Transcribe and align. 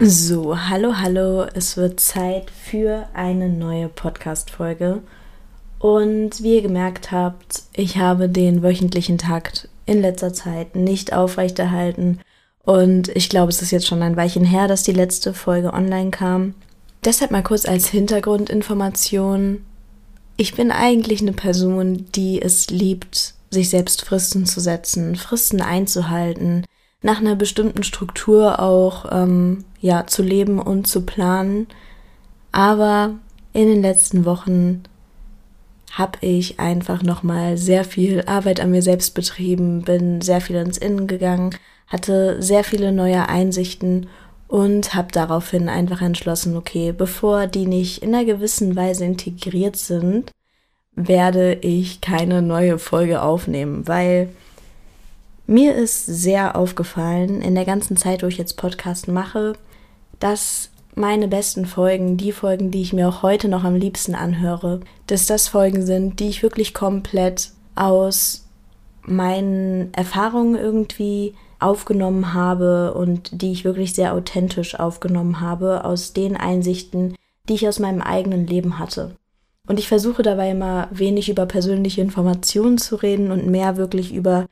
So, 0.00 0.56
hallo, 0.56 0.94
hallo, 0.98 1.42
es 1.54 1.76
wird 1.76 1.98
Zeit 1.98 2.52
für 2.52 3.08
eine 3.14 3.48
neue 3.48 3.88
Podcast-Folge. 3.88 5.02
Und 5.80 6.40
wie 6.40 6.54
ihr 6.54 6.62
gemerkt 6.62 7.10
habt, 7.10 7.64
ich 7.72 7.98
habe 7.98 8.28
den 8.28 8.62
wöchentlichen 8.62 9.18
Takt 9.18 9.68
in 9.86 10.00
letzter 10.00 10.32
Zeit 10.32 10.76
nicht 10.76 11.12
aufrechterhalten. 11.12 12.20
Und 12.64 13.08
ich 13.16 13.28
glaube, 13.28 13.50
es 13.50 13.60
ist 13.60 13.72
jetzt 13.72 13.88
schon 13.88 14.02
ein 14.02 14.16
Weilchen 14.16 14.44
her, 14.44 14.68
dass 14.68 14.84
die 14.84 14.92
letzte 14.92 15.34
Folge 15.34 15.72
online 15.72 16.12
kam. 16.12 16.54
Deshalb 17.04 17.32
mal 17.32 17.42
kurz 17.42 17.66
als 17.66 17.88
Hintergrundinformation. 17.88 19.64
Ich 20.36 20.54
bin 20.54 20.70
eigentlich 20.70 21.22
eine 21.22 21.32
Person, 21.32 22.06
die 22.14 22.40
es 22.40 22.70
liebt, 22.70 23.34
sich 23.50 23.68
selbst 23.68 24.04
Fristen 24.04 24.46
zu 24.46 24.60
setzen, 24.60 25.16
Fristen 25.16 25.60
einzuhalten, 25.60 26.64
nach 27.02 27.20
einer 27.20 27.36
bestimmten 27.36 27.82
Struktur 27.82 28.60
auch 28.60 29.06
ähm, 29.10 29.64
ja 29.80 30.06
zu 30.06 30.22
leben 30.22 30.58
und 30.60 30.86
zu 30.86 31.02
planen. 31.02 31.68
Aber 32.50 33.14
in 33.52 33.68
den 33.68 33.82
letzten 33.82 34.24
Wochen 34.24 34.82
habe 35.92 36.18
ich 36.20 36.60
einfach 36.60 37.02
noch 37.02 37.22
mal 37.22 37.56
sehr 37.56 37.84
viel 37.84 38.22
Arbeit 38.26 38.60
an 38.60 38.70
mir 38.70 38.82
selbst 38.82 39.14
betrieben, 39.14 39.82
bin 39.82 40.20
sehr 40.20 40.40
viel 40.40 40.56
ins 40.56 40.78
Innen 40.78 41.06
gegangen, 41.06 41.54
hatte 41.86 42.42
sehr 42.42 42.64
viele 42.64 42.92
neue 42.92 43.28
Einsichten 43.28 44.08
und 44.48 44.94
habe 44.94 45.12
daraufhin 45.12 45.68
einfach 45.68 46.02
entschlossen, 46.02 46.56
okay, 46.56 46.92
bevor 46.92 47.46
die 47.46 47.66
nicht 47.66 48.02
in 48.02 48.14
einer 48.14 48.24
gewissen 48.24 48.76
Weise 48.76 49.04
integriert 49.04 49.76
sind, 49.76 50.30
werde 50.94 51.54
ich 51.54 52.00
keine 52.00 52.42
neue 52.42 52.78
Folge 52.78 53.22
aufnehmen, 53.22 53.86
weil 53.86 54.30
mir 55.48 55.74
ist 55.74 56.04
sehr 56.04 56.56
aufgefallen 56.56 57.40
in 57.40 57.54
der 57.54 57.64
ganzen 57.64 57.96
Zeit, 57.96 58.22
wo 58.22 58.26
ich 58.26 58.36
jetzt 58.36 58.58
Podcast 58.58 59.08
mache, 59.08 59.54
dass 60.20 60.70
meine 60.94 61.26
besten 61.26 61.64
Folgen, 61.64 62.18
die 62.18 62.32
Folgen, 62.32 62.70
die 62.70 62.82
ich 62.82 62.92
mir 62.92 63.08
auch 63.08 63.22
heute 63.22 63.48
noch 63.48 63.64
am 63.64 63.74
liebsten 63.74 64.14
anhöre, 64.14 64.80
dass 65.06 65.26
das 65.26 65.48
Folgen 65.48 65.86
sind, 65.86 66.20
die 66.20 66.28
ich 66.28 66.42
wirklich 66.42 66.74
komplett 66.74 67.50
aus 67.76 68.46
meinen 69.02 69.94
Erfahrungen 69.94 70.54
irgendwie 70.54 71.34
aufgenommen 71.60 72.34
habe 72.34 72.92
und 72.92 73.40
die 73.40 73.52
ich 73.52 73.64
wirklich 73.64 73.94
sehr 73.94 74.12
authentisch 74.12 74.78
aufgenommen 74.78 75.40
habe, 75.40 75.84
aus 75.84 76.12
den 76.12 76.36
Einsichten, 76.36 77.14
die 77.48 77.54
ich 77.54 77.66
aus 77.66 77.78
meinem 77.78 78.02
eigenen 78.02 78.46
Leben 78.46 78.78
hatte. 78.78 79.16
Und 79.66 79.78
ich 79.78 79.88
versuche 79.88 80.22
dabei 80.22 80.50
immer 80.50 80.88
wenig 80.90 81.30
über 81.30 81.46
persönliche 81.46 82.02
Informationen 82.02 82.76
zu 82.76 82.96
reden 82.96 83.30
und 83.30 83.46
mehr 83.46 83.78
wirklich 83.78 84.12
über 84.12 84.46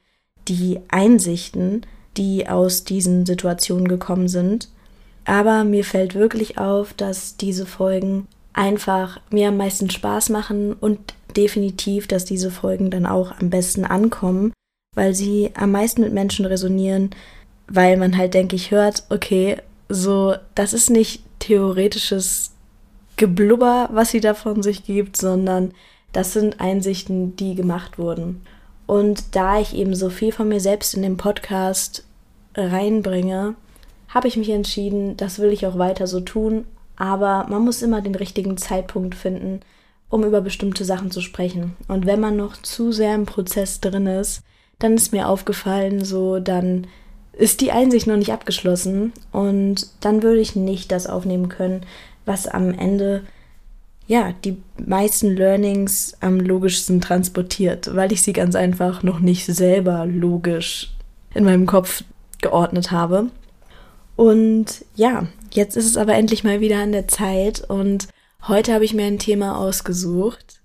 die 0.48 0.80
Einsichten, 0.88 1.82
die 2.16 2.48
aus 2.48 2.84
diesen 2.84 3.26
Situationen 3.26 3.88
gekommen 3.88 4.28
sind. 4.28 4.68
Aber 5.24 5.64
mir 5.64 5.84
fällt 5.84 6.14
wirklich 6.14 6.58
auf, 6.58 6.94
dass 6.94 7.36
diese 7.36 7.66
Folgen 7.66 8.28
einfach 8.52 9.20
mir 9.30 9.48
am 9.48 9.56
meisten 9.56 9.90
Spaß 9.90 10.30
machen 10.30 10.72
und 10.72 10.98
definitiv, 11.36 12.06
dass 12.06 12.24
diese 12.24 12.50
Folgen 12.50 12.90
dann 12.90 13.06
auch 13.06 13.38
am 13.38 13.50
besten 13.50 13.84
ankommen, 13.84 14.52
weil 14.94 15.14
sie 15.14 15.50
am 15.54 15.72
meisten 15.72 16.00
mit 16.00 16.12
Menschen 16.12 16.46
resonieren, 16.46 17.10
weil 17.68 17.96
man 17.96 18.16
halt, 18.16 18.34
denke 18.34 18.56
ich, 18.56 18.70
hört, 18.70 19.04
okay, 19.10 19.56
so, 19.88 20.34
das 20.54 20.72
ist 20.72 20.90
nicht 20.90 21.22
theoretisches 21.38 22.52
Geblubber, 23.16 23.88
was 23.92 24.10
sie 24.10 24.20
da 24.20 24.34
von 24.34 24.62
sich 24.62 24.84
gibt, 24.84 25.16
sondern 25.16 25.72
das 26.12 26.32
sind 26.32 26.60
Einsichten, 26.60 27.36
die 27.36 27.54
gemacht 27.54 27.98
wurden. 27.98 28.42
Und 28.86 29.34
da 29.34 29.58
ich 29.58 29.74
eben 29.74 29.94
so 29.94 30.10
viel 30.10 30.32
von 30.32 30.48
mir 30.48 30.60
selbst 30.60 30.94
in 30.94 31.02
den 31.02 31.16
Podcast 31.16 32.04
reinbringe, 32.54 33.54
habe 34.08 34.28
ich 34.28 34.36
mich 34.36 34.50
entschieden, 34.50 35.16
das 35.16 35.38
will 35.38 35.52
ich 35.52 35.66
auch 35.66 35.78
weiter 35.78 36.06
so 36.06 36.20
tun. 36.20 36.64
Aber 36.96 37.46
man 37.48 37.62
muss 37.62 37.82
immer 37.82 38.00
den 38.00 38.14
richtigen 38.14 38.56
Zeitpunkt 38.56 39.14
finden, 39.14 39.60
um 40.08 40.24
über 40.24 40.40
bestimmte 40.40 40.84
Sachen 40.84 41.10
zu 41.10 41.20
sprechen. 41.20 41.76
Und 41.88 42.06
wenn 42.06 42.20
man 42.20 42.36
noch 42.36 42.56
zu 42.56 42.92
sehr 42.92 43.14
im 43.14 43.26
Prozess 43.26 43.80
drin 43.80 44.06
ist, 44.06 44.42
dann 44.78 44.94
ist 44.94 45.12
mir 45.12 45.28
aufgefallen, 45.28 46.04
so 46.04 46.38
dann 46.38 46.86
ist 47.32 47.60
die 47.60 47.72
Einsicht 47.72 48.06
noch 48.06 48.16
nicht 48.16 48.32
abgeschlossen 48.32 49.12
und 49.30 49.88
dann 50.00 50.22
würde 50.22 50.40
ich 50.40 50.56
nicht 50.56 50.90
das 50.90 51.06
aufnehmen 51.06 51.48
können, 51.48 51.84
was 52.24 52.46
am 52.46 52.72
Ende 52.72 53.24
ja, 54.06 54.32
die 54.44 54.56
meisten 54.84 55.36
Learnings 55.36 56.16
am 56.20 56.38
logischsten 56.38 57.00
transportiert, 57.00 57.94
weil 57.94 58.12
ich 58.12 58.22
sie 58.22 58.32
ganz 58.32 58.54
einfach 58.54 59.02
noch 59.02 59.18
nicht 59.18 59.46
selber 59.46 60.06
logisch 60.06 60.92
in 61.34 61.44
meinem 61.44 61.66
Kopf 61.66 62.04
geordnet 62.40 62.90
habe. 62.90 63.26
Und 64.14 64.84
ja, 64.94 65.26
jetzt 65.52 65.76
ist 65.76 65.86
es 65.86 65.96
aber 65.96 66.14
endlich 66.14 66.44
mal 66.44 66.60
wieder 66.60 66.78
an 66.78 66.92
der 66.92 67.08
Zeit 67.08 67.68
und 67.68 68.08
heute 68.46 68.72
habe 68.72 68.84
ich 68.84 68.94
mir 68.94 69.06
ein 69.06 69.18
Thema 69.18 69.58
ausgesucht, 69.58 70.60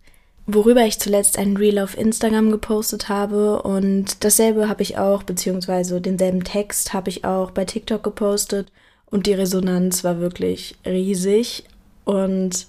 worüber 0.45 0.85
ich 0.85 0.99
zuletzt 0.99 1.37
ein 1.37 1.57
Reel 1.57 1.79
auf 1.79 1.97
Instagram 1.97 2.51
gepostet 2.51 3.09
habe 3.09 3.61
und 3.63 4.23
dasselbe 4.23 4.69
habe 4.69 4.83
ich 4.83 4.97
auch, 4.97 5.23
beziehungsweise 5.23 5.99
denselben 5.99 6.43
Text 6.43 6.93
habe 6.93 7.09
ich 7.09 7.25
auch 7.25 7.51
bei 7.51 7.65
TikTok 7.65 8.03
gepostet 8.03 8.71
und 9.09 9.25
die 9.25 9.33
Resonanz 9.33 10.03
war 10.03 10.19
wirklich 10.19 10.75
riesig 10.85 11.65
und 12.05 12.67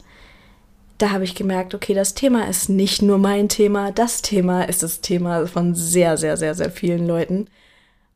da 0.99 1.11
habe 1.11 1.25
ich 1.25 1.35
gemerkt, 1.35 1.75
okay, 1.75 1.95
das 1.95 2.15
Thema 2.15 2.49
ist 2.49 2.69
nicht 2.69 3.03
nur 3.03 3.19
mein 3.19 3.49
Thema, 3.49 3.91
das 3.91 4.23
Thema 4.23 4.63
ist 4.65 4.83
das 4.83 5.01
Thema 5.01 5.47
von 5.47 5.75
sehr, 5.75 6.17
sehr, 6.17 6.37
sehr, 6.37 6.55
sehr 6.55 6.71
vielen 6.71 7.07
Leuten. 7.07 7.49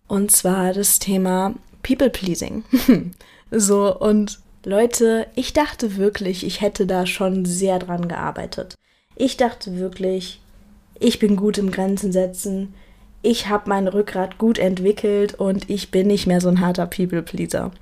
Und 0.09 0.31
zwar 0.31 0.73
das 0.73 0.99
Thema 0.99 1.55
People 1.83 2.11
Pleasing. 2.11 2.65
so, 3.51 3.99
und 3.99 4.39
Leute, 4.65 5.27
ich 5.35 5.53
dachte 5.53 5.97
wirklich, 5.97 6.45
ich 6.45 6.61
hätte 6.61 6.87
da 6.87 7.07
schon 7.07 7.45
sehr 7.45 7.79
dran 7.79 8.09
gearbeitet. 8.09 8.75
Ich 9.15 9.37
dachte 9.37 9.79
wirklich, 9.79 10.41
ich 10.99 11.19
bin 11.19 11.37
gut 11.37 11.59
im 11.59 11.71
Grenzen 11.71 12.13
setzen, 12.13 12.75
ich 13.23 13.49
habe 13.49 13.69
mein 13.69 13.89
Rückgrat 13.89 14.39
gut 14.39 14.59
entwickelt 14.59 15.35
und 15.35 15.69
ich 15.69 15.91
bin 15.91 16.07
nicht 16.07 16.27
mehr 16.27 16.41
so 16.41 16.49
ein 16.49 16.61
harter 16.61 16.87
People 16.87 17.23
Pleaser. 17.23 17.73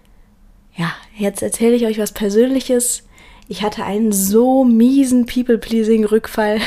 Ja, 0.76 0.93
jetzt 1.16 1.43
erzähle 1.43 1.76
ich 1.76 1.84
euch 1.87 1.99
was 1.99 2.12
Persönliches 2.12 3.05
ich 3.49 3.62
hatte 3.62 3.84
einen 3.84 4.12
so 4.12 4.65
miesen 4.65 5.27
People-Pleasing-Rückfall. 5.27 6.60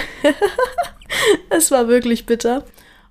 es 1.49 1.71
war 1.71 1.87
wirklich 1.87 2.25
bitter. 2.25 2.63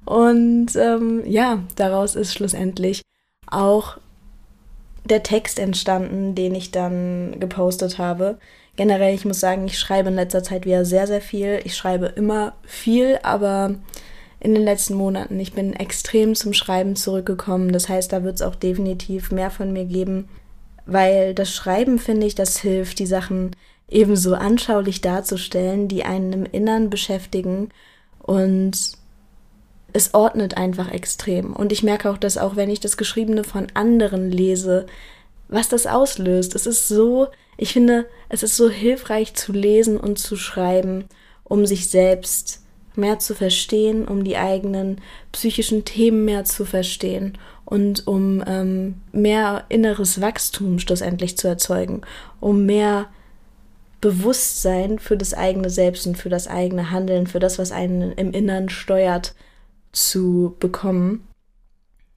Und 0.05 0.77
ähm, 0.77 1.23
ja, 1.27 1.63
daraus 1.75 2.15
ist 2.15 2.33
schlussendlich 2.33 3.03
auch 3.51 3.99
der 5.05 5.23
Text 5.23 5.59
entstanden, 5.59 6.35
den 6.35 6.55
ich 6.55 6.71
dann 6.71 7.39
gepostet 7.41 7.99
habe. 7.99 8.39
Generell, 8.77 9.15
ich 9.15 9.25
muss 9.25 9.41
sagen, 9.41 9.67
ich 9.67 9.79
schreibe 9.79 10.11
in 10.11 10.15
letzter 10.15 10.43
Zeit 10.43 10.65
wieder 10.65 10.85
sehr, 10.85 11.07
sehr 11.07 11.21
viel. 11.21 11.61
Ich 11.65 11.77
schreibe 11.77 12.07
immer 12.07 12.55
viel, 12.65 13.19
aber 13.23 13.75
in 14.39 14.55
den 14.55 14.65
letzten 14.65 14.95
Monaten, 14.95 15.41
ich 15.41 15.55
bin 15.55 15.73
extrem 15.73 16.35
zum 16.35 16.53
Schreiben 16.53 16.95
zurückgekommen. 16.95 17.73
Das 17.73 17.89
heißt, 17.89 18.13
da 18.13 18.23
wird 18.23 18.37
es 18.37 18.43
auch 18.43 18.55
definitiv 18.55 19.33
mehr 19.33 19.51
von 19.51 19.73
mir 19.73 19.87
geben 19.87 20.29
weil 20.87 21.35
das 21.35 21.55
Schreiben, 21.55 21.99
finde 21.99 22.27
ich, 22.27 22.35
das 22.35 22.59
hilft, 22.59 23.01
die 23.01 23.07
Sachen 23.07 23.55
ebenso 23.89 24.35
anschaulich 24.35 25.01
darzustellen, 25.01 25.89
die 25.89 26.05
einen 26.05 26.33
im 26.33 26.45
Innern 26.45 26.91
beschäftigen 26.91 27.71
und 28.21 28.93
es 29.93 30.15
ordnet 30.15 30.57
einfach 30.57 30.91
extrem. 30.91 31.55
Und 31.55 31.73
ich 31.73 31.83
merke 31.83 32.11
auch, 32.11 32.19
dass 32.19 32.39
auch 32.39 32.57
wenn 32.57 32.71
ich 32.71 32.81
das 32.81 32.97
Geschriebene 32.97 33.45
von 33.45 33.69
anderen 33.75 34.31
lese, 34.31 34.87
was 35.49 35.69
das 35.69 35.87
auslöst. 35.87 36.55
Es 36.55 36.67
ist 36.67 36.89
so, 36.89 37.29
ich 37.57 37.73
finde, 37.73 38.07
es 38.29 38.43
ist 38.43 38.57
so 38.57 38.69
hilfreich 38.69 39.35
zu 39.35 39.53
lesen 39.53 39.99
und 39.99 40.19
zu 40.19 40.37
schreiben, 40.37 41.05
um 41.45 41.67
sich 41.67 41.89
selbst 41.89 42.63
mehr 42.97 43.19
zu 43.19 43.35
verstehen, 43.35 44.07
um 44.07 44.25
die 44.25 44.37
eigenen 44.37 45.01
psychischen 45.33 45.85
Themen 45.85 46.25
mehr 46.25 46.45
zu 46.45 46.65
verstehen 46.65 47.39
und 47.67 48.07
um 48.07 48.43
ähm, 48.47 49.03
mehr 49.13 49.65
inneres 49.69 50.21
Wachstum 50.21 50.79
schlussendlich 50.79 51.37
zu 51.37 51.49
erzeugen, 51.49 52.01
um 52.41 52.65
mehr 52.65 53.07
Bewusstsein 54.01 54.99
für 54.99 55.17
das 55.17 55.35
eigene 55.35 55.69
Selbst 55.69 56.07
und 56.07 56.17
für 56.17 56.29
das 56.29 56.47
eigene 56.47 56.91
Handeln, 56.91 57.27
für 57.27 57.41
das, 57.41 57.59
was 57.59 57.73
einen 57.73 58.13
im 58.13 58.31
Innern 58.33 58.69
steuert, 58.69 59.35
zu 59.93 60.55
bekommen. 60.61 61.27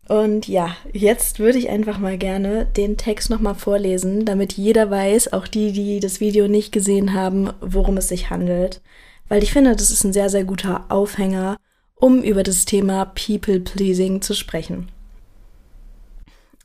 Und 0.08 0.48
ja, 0.48 0.76
jetzt 0.94 1.40
würde 1.40 1.58
ich 1.58 1.70
einfach 1.70 1.98
mal 1.98 2.18
gerne 2.18 2.66
den 2.66 2.98
Text 2.98 3.30
nochmal 3.30 3.56
vorlesen, 3.56 4.26
damit 4.26 4.54
jeder 4.54 4.92
weiß, 4.92 5.34
auch 5.34 5.48
die, 5.48 5.72
die 5.72 6.00
das 6.00 6.20
Video 6.20 6.48
nicht 6.48 6.72
gesehen 6.72 7.14
haben, 7.14 7.52
worum 7.62 7.98
es 7.98 8.08
sich 8.08 8.30
handelt. 8.30 8.82
Weil 9.28 9.42
ich 9.44 9.52
finde, 9.52 9.76
das 9.76 9.90
ist 9.90 10.04
ein 10.04 10.14
sehr, 10.14 10.30
sehr 10.30 10.44
guter 10.44 10.86
Aufhänger, 10.90 11.58
um 11.96 12.22
über 12.24 12.44
das 12.44 12.66
Thema 12.66 13.06
People 13.06 13.60
Pleasing 13.60 14.22
zu 14.22 14.34
sprechen. 14.34 14.90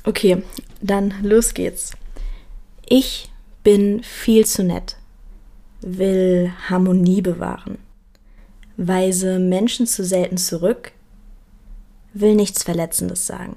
Okay, 0.06 0.42
dann 0.82 1.14
los 1.22 1.54
geht's. 1.54 1.92
Ich 2.86 3.30
bin 3.62 4.02
viel 4.02 4.44
zu 4.44 4.62
nett, 4.62 4.96
will 5.80 6.52
Harmonie 6.68 7.22
bewahren, 7.22 7.78
weise 8.76 9.38
Menschen 9.38 9.86
zu 9.86 10.04
selten 10.04 10.36
zurück, 10.36 10.92
will 12.12 12.34
nichts 12.34 12.62
Verletzendes 12.62 13.26
sagen. 13.26 13.56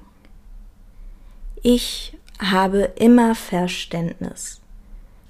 Ich 1.62 2.16
habe 2.38 2.92
immer 2.96 3.34
Verständnis, 3.34 4.62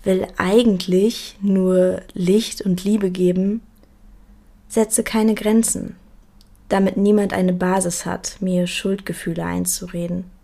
will 0.04 0.28
eigentlich 0.36 1.36
nur 1.40 2.02
Licht 2.14 2.62
und 2.62 2.84
Liebe 2.84 3.10
geben, 3.10 3.60
setze 4.68 5.02
keine 5.02 5.34
Grenzen, 5.34 5.96
damit 6.68 6.96
niemand 6.96 7.32
eine 7.32 7.54
Basis 7.54 8.06
hat, 8.06 8.36
mir 8.38 8.68
Schuldgefühle 8.68 9.44
einzureden. 9.44 10.38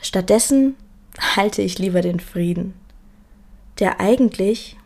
Stattdessen 0.00 0.76
halte 1.18 1.62
ich 1.62 1.78
lieber 1.78 2.02
den 2.02 2.20
Frieden, 2.20 2.74
der 3.78 4.00
eigentlich 4.00 4.76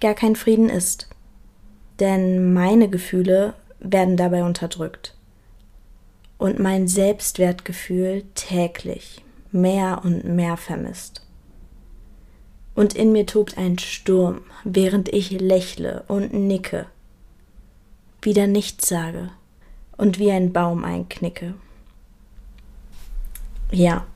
gar 0.00 0.14
kein 0.14 0.36
Frieden 0.36 0.68
ist, 0.68 1.08
denn 2.00 2.52
meine 2.52 2.88
Gefühle 2.88 3.54
werden 3.80 4.16
dabei 4.16 4.44
unterdrückt 4.44 5.14
und 6.38 6.58
mein 6.58 6.88
Selbstwertgefühl 6.88 8.24
täglich 8.34 9.22
mehr 9.52 10.00
und 10.04 10.24
mehr 10.24 10.56
vermisst. 10.56 11.22
Und 12.74 12.94
in 12.94 13.12
mir 13.12 13.24
tobt 13.24 13.56
ein 13.56 13.78
Sturm, 13.78 14.40
während 14.64 15.08
ich 15.08 15.30
lächle 15.30 16.04
und 16.08 16.34
nicke, 16.34 16.86
wieder 18.20 18.48
nichts 18.48 18.88
sage 18.88 19.30
und 19.96 20.18
wie 20.18 20.32
ein 20.32 20.52
Baum 20.52 20.84
einknicke. 20.84 21.54
Ja. 23.70 24.06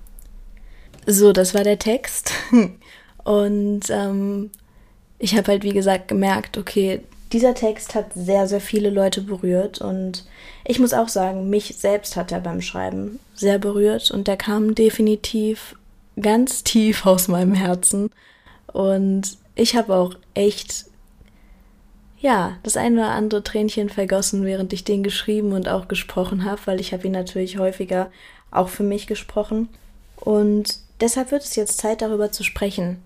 So, 1.11 1.33
das 1.33 1.55
war 1.55 1.65
der 1.65 1.79
Text. 1.79 2.33
Und 3.25 3.89
ähm, 3.89 4.51
ich 5.19 5.35
habe 5.37 5.53
halt, 5.53 5.63
wie 5.63 5.73
gesagt, 5.73 6.09
gemerkt, 6.09 6.59
okay, 6.59 7.01
dieser 7.33 7.55
Text 7.55 7.95
hat 7.95 8.13
sehr, 8.15 8.47
sehr 8.47 8.61
viele 8.61 8.91
Leute 8.91 9.23
berührt. 9.23 9.81
Und 9.81 10.27
ich 10.67 10.79
muss 10.79 10.93
auch 10.93 11.09
sagen, 11.09 11.49
mich 11.49 11.77
selbst 11.79 12.15
hat 12.17 12.31
er 12.31 12.41
beim 12.41 12.61
Schreiben 12.61 13.21
sehr 13.35 13.59
berührt. 13.59 14.11
Und 14.11 14.29
der 14.29 14.37
kam 14.37 14.75
definitiv 14.75 15.77
ganz 16.21 16.63
tief 16.63 17.07
aus 17.07 17.27
meinem 17.27 17.55
Herzen. 17.55 18.11
Und 18.75 19.39
ich 19.55 19.77
habe 19.77 19.95
auch 19.95 20.13
echt, 20.35 20.85
ja, 22.21 22.59
das 22.65 22.77
eine 22.77 23.01
oder 23.01 23.11
andere 23.13 23.43
Tränchen 23.43 23.89
vergossen, 23.89 24.45
während 24.45 24.75
ich 24.75 24.85
den 24.85 25.03
geschrieben 25.03 25.55
und 25.55 25.69
auch 25.71 25.89
gesprochen 25.89 26.45
habe, 26.45 26.61
weil 26.67 26.81
ich 26.81 26.93
habe 26.93 27.07
ihn 27.07 27.13
natürlich 27.13 27.57
häufiger 27.57 28.11
auch 28.51 28.69
für 28.69 28.83
mich 28.83 29.07
gesprochen. 29.07 29.71
Und 30.17 30.87
deshalb 31.01 31.31
wird 31.31 31.45
es 31.45 31.57
jetzt 31.57 31.79
Zeit 31.79 32.03
darüber 32.03 32.33
zu 32.33 32.45
sprechen 32.45 33.03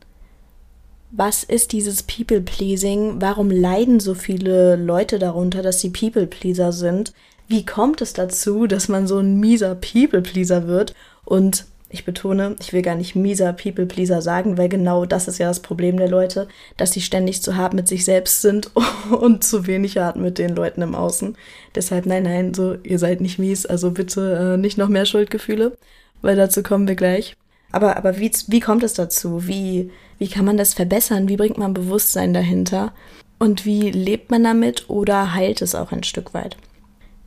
was 1.12 1.44
ist 1.44 1.72
dieses 1.72 2.02
People-Pleasing? 2.02 3.20
Warum 3.20 3.50
leiden 3.50 4.00
so 4.00 4.14
viele 4.14 4.76
Leute 4.76 5.18
darunter, 5.18 5.62
dass 5.62 5.80
sie 5.80 5.90
People-Pleaser 5.90 6.72
sind? 6.72 7.12
Wie 7.48 7.66
kommt 7.66 8.00
es 8.00 8.14
dazu, 8.14 8.66
dass 8.66 8.88
man 8.88 9.06
so 9.06 9.18
ein 9.18 9.38
mieser 9.38 9.74
People-Pleaser 9.74 10.66
wird? 10.66 10.94
Und 11.26 11.66
ich 11.90 12.06
betone, 12.06 12.56
ich 12.60 12.72
will 12.72 12.80
gar 12.80 12.94
nicht 12.94 13.14
mieser 13.14 13.52
People-Pleaser 13.52 14.22
sagen, 14.22 14.56
weil 14.56 14.70
genau 14.70 15.04
das 15.04 15.28
ist 15.28 15.36
ja 15.36 15.48
das 15.48 15.60
Problem 15.60 15.98
der 15.98 16.08
Leute, 16.08 16.48
dass 16.78 16.92
sie 16.92 17.02
ständig 17.02 17.42
zu 17.42 17.58
hart 17.58 17.74
mit 17.74 17.86
sich 17.88 18.06
selbst 18.06 18.40
sind 18.40 18.70
und 19.10 19.44
zu 19.44 19.66
wenig 19.66 19.98
hart 19.98 20.16
mit 20.16 20.38
den 20.38 20.56
Leuten 20.56 20.80
im 20.80 20.94
Außen. 20.94 21.36
Deshalb, 21.74 22.06
nein, 22.06 22.22
nein, 22.22 22.54
so, 22.54 22.76
ihr 22.82 22.98
seid 22.98 23.20
nicht 23.20 23.38
mies, 23.38 23.66
also 23.66 23.90
bitte 23.90 24.54
äh, 24.54 24.56
nicht 24.56 24.78
noch 24.78 24.88
mehr 24.88 25.04
Schuldgefühle, 25.04 25.76
weil 26.22 26.36
dazu 26.36 26.62
kommen 26.62 26.88
wir 26.88 26.96
gleich. 26.96 27.36
Aber, 27.72 27.96
aber 27.96 28.18
wie, 28.18 28.30
wie 28.48 28.60
kommt 28.60 28.82
es 28.82 28.94
dazu? 28.94 29.46
Wie, 29.46 29.90
wie 30.18 30.28
kann 30.28 30.44
man 30.44 30.58
das 30.58 30.74
verbessern? 30.74 31.28
Wie 31.28 31.36
bringt 31.36 31.58
man 31.58 31.74
Bewusstsein 31.74 32.34
dahinter? 32.34 32.92
Und 33.38 33.64
wie 33.64 33.90
lebt 33.90 34.30
man 34.30 34.44
damit 34.44 34.88
oder 34.88 35.34
heilt 35.34 35.62
es 35.62 35.74
auch 35.74 35.90
ein 35.90 36.04
Stück 36.04 36.34
weit? 36.34 36.56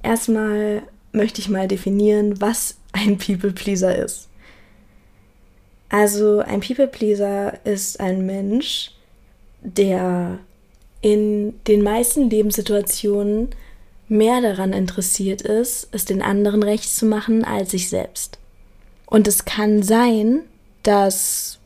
Erstmal 0.03 0.83
möchte 1.11 1.41
ich 1.41 1.49
mal 1.49 1.67
definieren, 1.67 2.39
was 2.39 2.77
ein 2.93 3.17
People 3.17 3.51
Pleaser 3.51 3.97
ist. 3.97 4.29
Also 5.89 6.39
ein 6.39 6.61
People 6.61 6.87
Pleaser 6.87 7.65
ist 7.65 7.99
ein 7.99 8.25
Mensch, 8.25 8.91
der 9.61 10.39
in 11.01 11.53
den 11.67 11.83
meisten 11.83 12.29
Lebenssituationen 12.29 13.49
mehr 14.07 14.41
daran 14.41 14.73
interessiert 14.73 15.41
ist, 15.41 15.87
es 15.91 16.05
den 16.05 16.21
anderen 16.21 16.63
recht 16.63 16.95
zu 16.95 17.05
machen 17.05 17.43
als 17.43 17.71
sich 17.71 17.89
selbst. 17.89 18.39
Und 19.15 19.29
es 19.29 19.45
kann 19.45 19.81
sein, 19.81 20.41
dass 20.83 21.59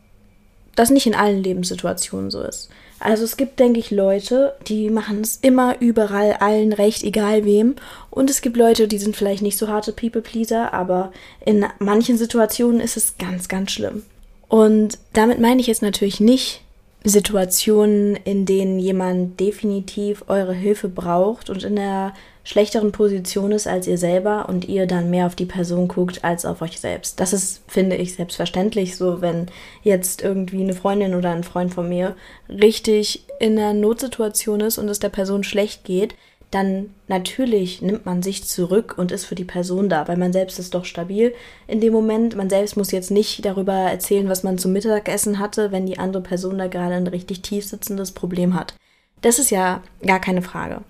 das 0.75 0.91
nicht 0.91 1.07
in 1.07 1.15
allen 1.15 1.41
Lebenssituationen 1.41 2.29
so 2.29 2.43
ist. 2.43 2.69
Also 2.99 3.23
es 3.23 3.37
gibt, 3.37 3.59
denke 3.59 3.79
ich, 3.79 3.89
Leute, 3.89 4.53
die 4.67 4.91
machen 4.91 5.21
es 5.21 5.37
immer 5.37 5.81
überall 5.81 6.33
allen 6.33 6.73
recht, 6.73 7.01
egal 7.01 7.45
wem. 7.45 7.75
Und 8.11 8.29
es 8.29 8.41
gibt 8.41 8.55
Leute, 8.55 8.87
die 8.87 8.99
sind 8.99 9.15
vielleicht 9.15 9.41
nicht 9.41 9.57
so 9.57 9.67
harte 9.67 9.93
People-Pleaser, 9.93 10.75
aber 10.75 11.11
in 11.43 11.65
manchen 11.79 12.19
Situationen 12.19 12.79
ist 12.79 12.97
es 12.97 13.17
ganz, 13.17 13.47
ganz 13.47 13.71
schlimm. 13.71 14.03
Und 14.47 14.99
damit 15.13 15.39
meine 15.39 15.59
ich 15.59 15.65
jetzt 15.65 15.81
natürlich 15.81 16.19
nicht 16.19 16.61
Situationen, 17.03 18.17
in 18.17 18.45
denen 18.45 18.77
jemand 18.77 19.39
definitiv 19.39 20.25
eure 20.27 20.53
Hilfe 20.53 20.89
braucht 20.89 21.49
und 21.49 21.63
in 21.63 21.77
der 21.77 22.13
schlechteren 22.43 22.91
Position 22.91 23.51
ist 23.51 23.67
als 23.67 23.87
ihr 23.87 23.97
selber 23.97 24.49
und 24.49 24.67
ihr 24.67 24.87
dann 24.87 25.09
mehr 25.09 25.27
auf 25.27 25.35
die 25.35 25.45
Person 25.45 25.87
guckt 25.87 26.23
als 26.23 26.45
auf 26.45 26.61
euch 26.61 26.79
selbst. 26.79 27.19
Das 27.19 27.31
ist, 27.31 27.61
finde 27.67 27.95
ich, 27.95 28.15
selbstverständlich 28.15 28.97
so, 28.97 29.21
wenn 29.21 29.47
jetzt 29.83 30.23
irgendwie 30.23 30.61
eine 30.61 30.73
Freundin 30.73 31.15
oder 31.15 31.31
ein 31.31 31.43
Freund 31.43 31.73
von 31.73 31.87
mir 31.87 32.15
richtig 32.49 33.23
in 33.39 33.57
einer 33.57 33.73
Notsituation 33.73 34.61
ist 34.61 34.77
und 34.77 34.89
es 34.89 34.99
der 34.99 35.09
Person 35.09 35.43
schlecht 35.43 35.83
geht, 35.83 36.15
dann 36.51 36.89
natürlich 37.07 37.81
nimmt 37.81 38.05
man 38.05 38.23
sich 38.23 38.45
zurück 38.45 38.95
und 38.97 39.11
ist 39.11 39.25
für 39.25 39.35
die 39.35 39.43
Person 39.43 39.87
da, 39.87 40.07
weil 40.07 40.17
man 40.17 40.33
selbst 40.33 40.57
ist 40.57 40.73
doch 40.73 40.85
stabil 40.85 41.33
in 41.67 41.79
dem 41.79 41.93
Moment. 41.93 42.35
Man 42.35 42.49
selbst 42.49 42.75
muss 42.75 42.91
jetzt 42.91 43.11
nicht 43.11 43.45
darüber 43.45 43.73
erzählen, 43.73 44.29
was 44.29 44.44
man 44.44 44.57
zum 44.57 44.73
Mittagessen 44.73 45.37
hatte, 45.37 45.71
wenn 45.71 45.85
die 45.85 45.99
andere 45.99 46.23
Person 46.23 46.57
da 46.57 46.68
gerade 46.68 46.95
ein 46.95 47.07
richtig 47.07 47.41
tief 47.41 47.65
sitzendes 47.65 48.11
Problem 48.11 48.56
hat. 48.56 48.73
Das 49.21 49.37
ist 49.37 49.51
ja 49.51 49.83
gar 50.06 50.19
keine 50.19 50.41
Frage. 50.41 50.81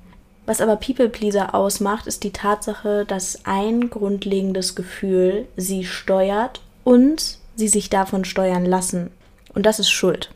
Was 0.46 0.62
aber 0.62 0.78
People 0.78 1.10
Pleaser 1.10 1.54
ausmacht, 1.54 2.08
ist 2.08 2.24
die 2.24 2.32
Tatsache, 2.32 3.06
dass 3.06 3.46
ein 3.46 3.90
grundlegendes 3.90 4.76
Gefühl 4.76 5.46
sie 5.58 5.84
steuert 5.84 6.62
und 6.84 7.38
sie 7.56 7.68
sich 7.68 7.90
davon 7.90 8.26
steuern 8.26 8.66
lassen. 8.66 9.12
Und 9.54 9.66
das 9.66 9.80
ist 9.80 9.92
Schuld. 9.92 10.32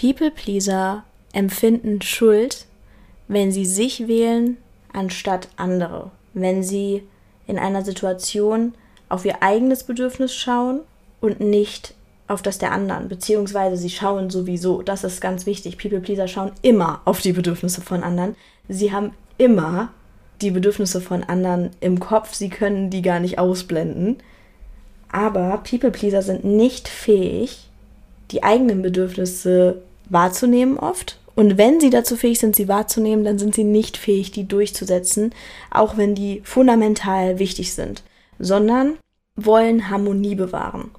People 0.00 0.30
Pleaser 0.30 1.04
empfinden 1.32 2.00
Schuld, 2.02 2.66
wenn 3.28 3.52
sie 3.52 3.66
sich 3.66 4.08
wählen 4.08 4.56
anstatt 4.92 5.48
andere. 5.56 6.10
Wenn 6.34 6.62
sie 6.62 7.02
in 7.46 7.58
einer 7.58 7.84
Situation 7.84 8.74
auf 9.08 9.24
ihr 9.24 9.42
eigenes 9.42 9.84
Bedürfnis 9.84 10.34
schauen 10.34 10.80
und 11.20 11.40
nicht 11.40 11.94
auf 12.26 12.42
das 12.42 12.58
der 12.58 12.72
anderen, 12.72 13.08
beziehungsweise 13.08 13.76
sie 13.76 13.90
schauen 13.90 14.28
sowieso, 14.30 14.82
das 14.82 15.04
ist 15.04 15.20
ganz 15.20 15.46
wichtig, 15.46 15.78
People 15.78 16.00
Pleaser 16.00 16.28
schauen 16.28 16.52
immer 16.62 17.00
auf 17.04 17.20
die 17.20 17.32
Bedürfnisse 17.32 17.80
von 17.80 18.02
anderen. 18.02 18.34
Sie 18.68 18.92
haben 18.92 19.12
immer 19.38 19.90
die 20.40 20.50
Bedürfnisse 20.50 21.00
von 21.00 21.24
anderen 21.24 21.70
im 21.80 22.00
Kopf. 22.00 22.34
Sie 22.34 22.48
können 22.48 22.90
die 22.90 23.02
gar 23.02 23.20
nicht 23.20 23.38
ausblenden. 23.38 24.18
Aber 25.10 25.62
People 25.68 25.90
Pleaser 25.90 26.22
sind 26.22 26.44
nicht 26.44 26.86
fähig, 26.86 27.70
die 28.30 28.42
eigenen 28.42 28.82
Bedürfnisse 28.82 29.82
wahrzunehmen 30.10 30.78
oft. 30.78 31.18
Und 31.38 31.56
wenn 31.56 31.78
sie 31.78 31.90
dazu 31.90 32.16
fähig 32.16 32.40
sind, 32.40 32.56
sie 32.56 32.66
wahrzunehmen, 32.66 33.24
dann 33.24 33.38
sind 33.38 33.54
sie 33.54 33.62
nicht 33.62 33.96
fähig, 33.96 34.32
die 34.32 34.48
durchzusetzen, 34.48 35.32
auch 35.70 35.96
wenn 35.96 36.16
die 36.16 36.40
fundamental 36.42 37.38
wichtig 37.38 37.74
sind, 37.74 38.02
sondern 38.40 38.98
wollen 39.36 39.88
Harmonie 39.88 40.34
bewahren. 40.34 40.90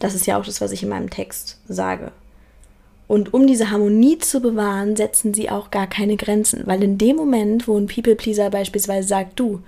Das 0.00 0.16
ist 0.16 0.26
ja 0.26 0.40
auch 0.40 0.44
das, 0.44 0.60
was 0.60 0.72
ich 0.72 0.82
in 0.82 0.88
meinem 0.88 1.08
Text 1.08 1.60
sage. 1.68 2.10
Und 3.06 3.32
um 3.32 3.46
diese 3.46 3.70
Harmonie 3.70 4.18
zu 4.18 4.40
bewahren, 4.40 4.96
setzen 4.96 5.32
sie 5.32 5.50
auch 5.50 5.70
gar 5.70 5.86
keine 5.86 6.16
Grenzen, 6.16 6.66
weil 6.66 6.82
in 6.82 6.98
dem 6.98 7.14
Moment, 7.14 7.68
wo 7.68 7.78
ein 7.78 7.86
People-Pleaser 7.86 8.50
beispielsweise 8.50 9.06
sagt, 9.06 9.38
du, 9.38 9.60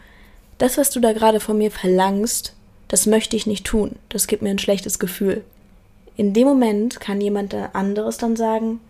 das, 0.59 0.79
was 0.79 0.91
du 0.91 0.99
da 0.99 1.13
gerade 1.13 1.39
von 1.39 1.59
mir 1.59 1.71
verlangst, 1.71 2.57
das 2.89 3.07
möchte 3.07 3.37
ich 3.37 3.47
nicht 3.47 3.65
tun, 3.65 3.95
das 4.09 4.27
gibt 4.27 4.43
mir 4.43 4.51
ein 4.51 4.59
schlechtes 4.59 4.99
Gefühl. 4.99 5.45
In 6.17 6.35
dem 6.35 6.49
Moment 6.49 6.99
kann 6.99 7.21
jemand 7.21 7.55
anderes 7.55 8.19
dann 8.19 8.35
sagen, 8.35 8.81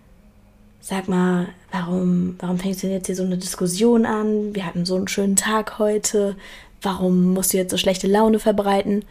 sag 0.81 1.09
mal, 1.09 1.49
warum, 1.71 2.37
warum 2.39 2.59
fängst 2.59 2.83
du 2.83 2.87
denn 2.87 2.97
jetzt 2.97 3.07
hier 3.07 3.17
so 3.17 3.25
eine 3.25 3.39
Diskussion 3.39 4.07
an? 4.07 4.55
Wir 4.55 4.67
hatten 4.67 4.87
so 4.87 4.97
einen 4.97 5.09
schönen 5.09 5.37
Tag 5.37 5.79
heute. 5.79 6.37
warum 6.81 7.35
musst 7.35 7.53
du 7.53 7.57
jetzt 7.57 7.73
so 7.73 7.77
schlechte 7.77 8.07
Laune 8.07 8.39
verbreiten? 8.39 9.05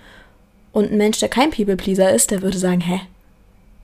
Und 0.71 0.91
ein 0.91 0.97
Mensch, 0.97 1.19
der 1.19 1.29
kein 1.29 1.51
People-Pleaser 1.51 2.13
ist, 2.13 2.31
der 2.31 2.41
würde 2.41 2.57
sagen, 2.57 2.81
hä, 2.81 3.01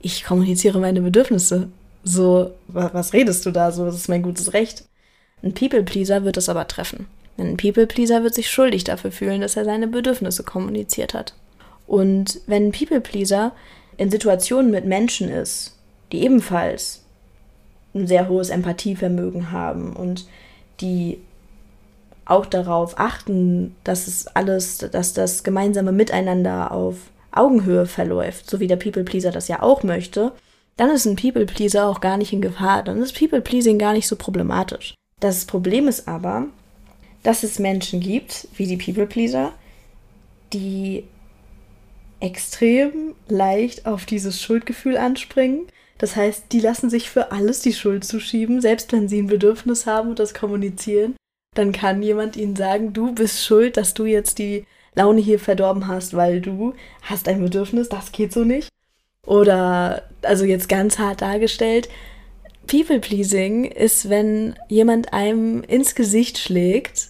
ich 0.00 0.24
kommuniziere 0.24 0.78
meine 0.78 1.00
Bedürfnisse. 1.00 1.68
So, 2.02 2.52
was 2.68 3.12
redest 3.12 3.44
du 3.46 3.50
da? 3.50 3.72
So, 3.72 3.84
das 3.84 3.96
ist 3.96 4.08
mein 4.08 4.22
gutes 4.22 4.52
Recht. 4.52 4.84
Ein 5.42 5.54
People-Pleaser 5.54 6.24
wird 6.24 6.36
es 6.36 6.48
aber 6.48 6.66
treffen. 6.68 7.06
Ein 7.36 7.56
People-Pleaser 7.56 8.22
wird 8.22 8.34
sich 8.34 8.50
schuldig 8.50 8.84
dafür 8.84 9.10
fühlen, 9.10 9.40
dass 9.40 9.56
er 9.56 9.64
seine 9.64 9.88
Bedürfnisse 9.88 10.44
kommuniziert 10.44 11.14
hat. 11.14 11.34
Und 11.86 12.40
wenn 12.46 12.68
ein 12.68 12.72
People-Pleaser 12.72 13.52
in 13.96 14.10
Situationen 14.10 14.70
mit 14.70 14.86
Menschen 14.86 15.28
ist, 15.28 15.76
die 16.12 16.22
ebenfalls 16.22 17.03
ein 17.94 18.06
sehr 18.06 18.28
hohes 18.28 18.50
Empathievermögen 18.50 19.52
haben 19.52 19.94
und 19.94 20.26
die 20.80 21.20
auch 22.24 22.46
darauf 22.46 22.98
achten, 22.98 23.74
dass 23.84 24.06
es 24.06 24.26
alles, 24.28 24.78
dass 24.78 25.12
das 25.12 25.44
gemeinsame 25.44 25.92
Miteinander 25.92 26.72
auf 26.72 26.96
Augenhöhe 27.30 27.86
verläuft, 27.86 28.48
so 28.48 28.60
wie 28.60 28.66
der 28.66 28.76
People-Pleaser 28.76 29.30
das 29.30 29.48
ja 29.48 29.62
auch 29.62 29.82
möchte, 29.82 30.32
dann 30.76 30.90
ist 30.90 31.04
ein 31.04 31.16
People-Pleaser 31.16 31.88
auch 31.88 32.00
gar 32.00 32.16
nicht 32.16 32.32
in 32.32 32.40
Gefahr, 32.40 32.82
dann 32.82 33.02
ist 33.02 33.18
People-Pleasing 33.18 33.78
gar 33.78 33.92
nicht 33.92 34.08
so 34.08 34.16
problematisch. 34.16 34.94
Das 35.20 35.44
Problem 35.44 35.88
ist 35.88 36.08
aber, 36.08 36.46
dass 37.22 37.42
es 37.42 37.58
Menschen 37.58 38.00
gibt, 38.00 38.48
wie 38.56 38.66
die 38.66 38.76
People-Pleaser, 38.76 39.52
die 40.52 41.04
extrem 42.20 43.14
leicht 43.28 43.86
auf 43.86 44.06
dieses 44.06 44.40
Schuldgefühl 44.40 44.96
anspringen. 44.96 45.66
Das 45.98 46.16
heißt, 46.16 46.46
die 46.52 46.60
lassen 46.60 46.90
sich 46.90 47.08
für 47.10 47.32
alles 47.32 47.60
die 47.60 47.72
Schuld 47.72 48.04
zuschieben, 48.04 48.60
selbst 48.60 48.92
wenn 48.92 49.08
sie 49.08 49.22
ein 49.22 49.28
Bedürfnis 49.28 49.86
haben 49.86 50.10
und 50.10 50.18
das 50.18 50.34
kommunizieren. 50.34 51.14
Dann 51.54 51.72
kann 51.72 52.02
jemand 52.02 52.36
ihnen 52.36 52.56
sagen, 52.56 52.92
du 52.92 53.12
bist 53.12 53.44
schuld, 53.44 53.76
dass 53.76 53.94
du 53.94 54.04
jetzt 54.04 54.38
die 54.38 54.66
Laune 54.94 55.20
hier 55.20 55.38
verdorben 55.38 55.86
hast, 55.86 56.14
weil 56.14 56.40
du 56.40 56.74
hast 57.02 57.28
ein 57.28 57.40
Bedürfnis, 57.40 57.88
das 57.88 58.12
geht 58.12 58.32
so 58.32 58.44
nicht. 58.44 58.68
Oder, 59.26 60.02
also 60.22 60.44
jetzt 60.44 60.68
ganz 60.68 60.98
hart 60.98 61.22
dargestellt, 61.22 61.88
People-Pleasing 62.66 63.64
ist, 63.64 64.08
wenn 64.08 64.54
jemand 64.68 65.12
einem 65.12 65.62
ins 65.64 65.94
Gesicht 65.94 66.38
schlägt 66.38 67.08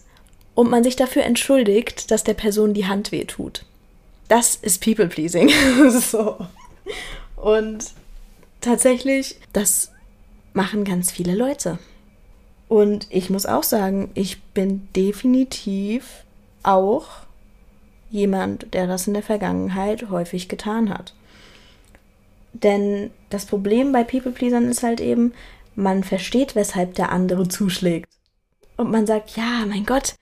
und 0.55 0.71
man 0.71 0.85
sich 0.85 0.97
dafür 0.97 1.25
entschuldigt, 1.25 2.11
dass 2.11 2.25
der 2.25 2.35
Person 2.35 2.75
die 2.75 2.87
Hand 2.87 3.13
weh 3.13 3.25
tut. 3.25 3.65
Das 4.29 4.55
ist 4.55 4.83
People-Pleasing. 4.83 5.51
so. 5.91 6.39
Und 7.37 7.93
tatsächlich, 8.65 9.37
das 9.53 9.93
machen 10.53 10.85
ganz 10.85 11.11
viele 11.11 11.35
Leute. 11.35 11.79
Und 12.69 13.07
ich 13.11 13.31
muss 13.31 13.47
auch 13.47 13.63
sagen, 13.63 14.11
ich 14.15 14.43
bin 14.43 14.89
definitiv 14.97 16.25
auch 16.63 17.07
jemand, 18.11 18.73
der 18.75 18.87
das 18.87 19.07
in 19.07 19.15
der 19.15 19.23
Vergangenheit 19.23 20.09
häufig 20.11 20.49
getan 20.49 20.89
hat. 20.89 21.15
Denn 22.53 23.11
das 23.31 23.47
Problem 23.47 23.93
bei 23.93 24.05
People-Pleasern 24.05 24.69
ist 24.69 24.83
halt 24.83 25.01
eben, 25.01 25.33
man 25.75 26.05
versteht, 26.05 26.55
weshalb 26.55 26.95
der 26.95 27.11
andere 27.11 27.49
zuschlägt. 27.49 28.09
Und 28.77 28.91
man 28.91 29.07
sagt, 29.07 29.37
ja, 29.37 29.65
mein 29.69 29.85
Gott, 29.85 30.15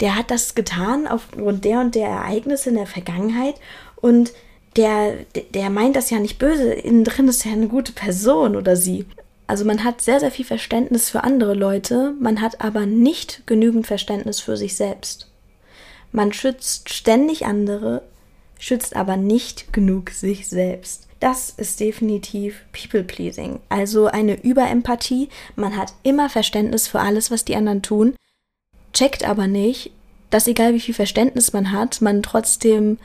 der 0.00 0.16
hat 0.16 0.30
das 0.30 0.54
getan 0.54 1.06
aufgrund 1.06 1.64
der 1.64 1.80
und 1.80 1.94
der 1.94 2.08
Ereignisse 2.08 2.70
in 2.70 2.76
der 2.76 2.86
Vergangenheit 2.86 3.56
und 3.96 4.32
der, 4.76 5.18
der 5.54 5.70
meint 5.70 5.96
das 5.96 6.10
ja 6.10 6.18
nicht 6.18 6.38
böse. 6.38 6.72
Innen 6.72 7.04
drin 7.04 7.28
ist 7.28 7.44
ja 7.44 7.52
eine 7.52 7.68
gute 7.68 7.92
Person 7.92 8.56
oder 8.56 8.76
sie. 8.76 9.06
Also 9.46 9.64
man 9.64 9.82
hat 9.82 10.00
sehr, 10.00 10.20
sehr 10.20 10.30
viel 10.30 10.44
Verständnis 10.44 11.10
für 11.10 11.24
andere 11.24 11.54
Leute, 11.54 12.14
man 12.20 12.40
hat 12.40 12.60
aber 12.60 12.86
nicht 12.86 13.42
genügend 13.46 13.84
Verständnis 13.84 14.38
für 14.38 14.56
sich 14.56 14.76
selbst. 14.76 15.28
Man 16.12 16.32
schützt 16.32 16.88
ständig 16.92 17.46
andere, 17.46 18.02
schützt 18.60 18.94
aber 18.94 19.16
nicht 19.16 19.72
genug 19.72 20.10
sich 20.10 20.48
selbst. 20.48 21.08
Das 21.18 21.50
ist 21.50 21.80
definitiv 21.80 22.64
People-Pleasing, 22.72 23.58
also 23.68 24.06
eine 24.06 24.40
Überempathie. 24.40 25.28
Man 25.56 25.76
hat 25.76 25.94
immer 26.04 26.30
Verständnis 26.30 26.86
für 26.86 27.00
alles, 27.00 27.32
was 27.32 27.44
die 27.44 27.56
anderen 27.56 27.82
tun, 27.82 28.14
checkt 28.92 29.24
aber 29.28 29.48
nicht, 29.48 29.90
dass 30.30 30.46
egal 30.46 30.74
wie 30.74 30.80
viel 30.80 30.94
Verständnis 30.94 31.52
man 31.52 31.72
hat, 31.72 32.00
man 32.00 32.22
trotzdem 32.22 32.98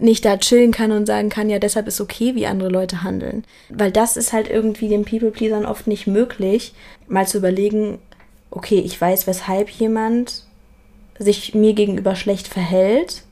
nicht 0.00 0.24
da 0.24 0.36
chillen 0.36 0.72
kann 0.72 0.92
und 0.92 1.06
sagen 1.06 1.28
kann, 1.28 1.48
ja, 1.48 1.58
deshalb 1.58 1.86
ist 1.86 2.00
okay, 2.00 2.34
wie 2.34 2.46
andere 2.46 2.68
Leute 2.68 3.02
handeln. 3.02 3.44
Weil 3.68 3.90
das 3.90 4.16
ist 4.16 4.32
halt 4.32 4.48
irgendwie 4.48 4.88
den 4.88 5.04
People-Pleasern 5.04 5.64
oft 5.64 5.86
nicht 5.86 6.06
möglich, 6.06 6.74
mal 7.08 7.26
zu 7.26 7.38
überlegen, 7.38 7.98
okay, 8.50 8.78
ich 8.78 9.00
weiß, 9.00 9.26
weshalb 9.26 9.68
jemand 9.70 10.44
sich 11.18 11.54
mir 11.54 11.72
gegenüber 11.72 12.14
schlecht 12.14 12.48
verhält 12.48 13.22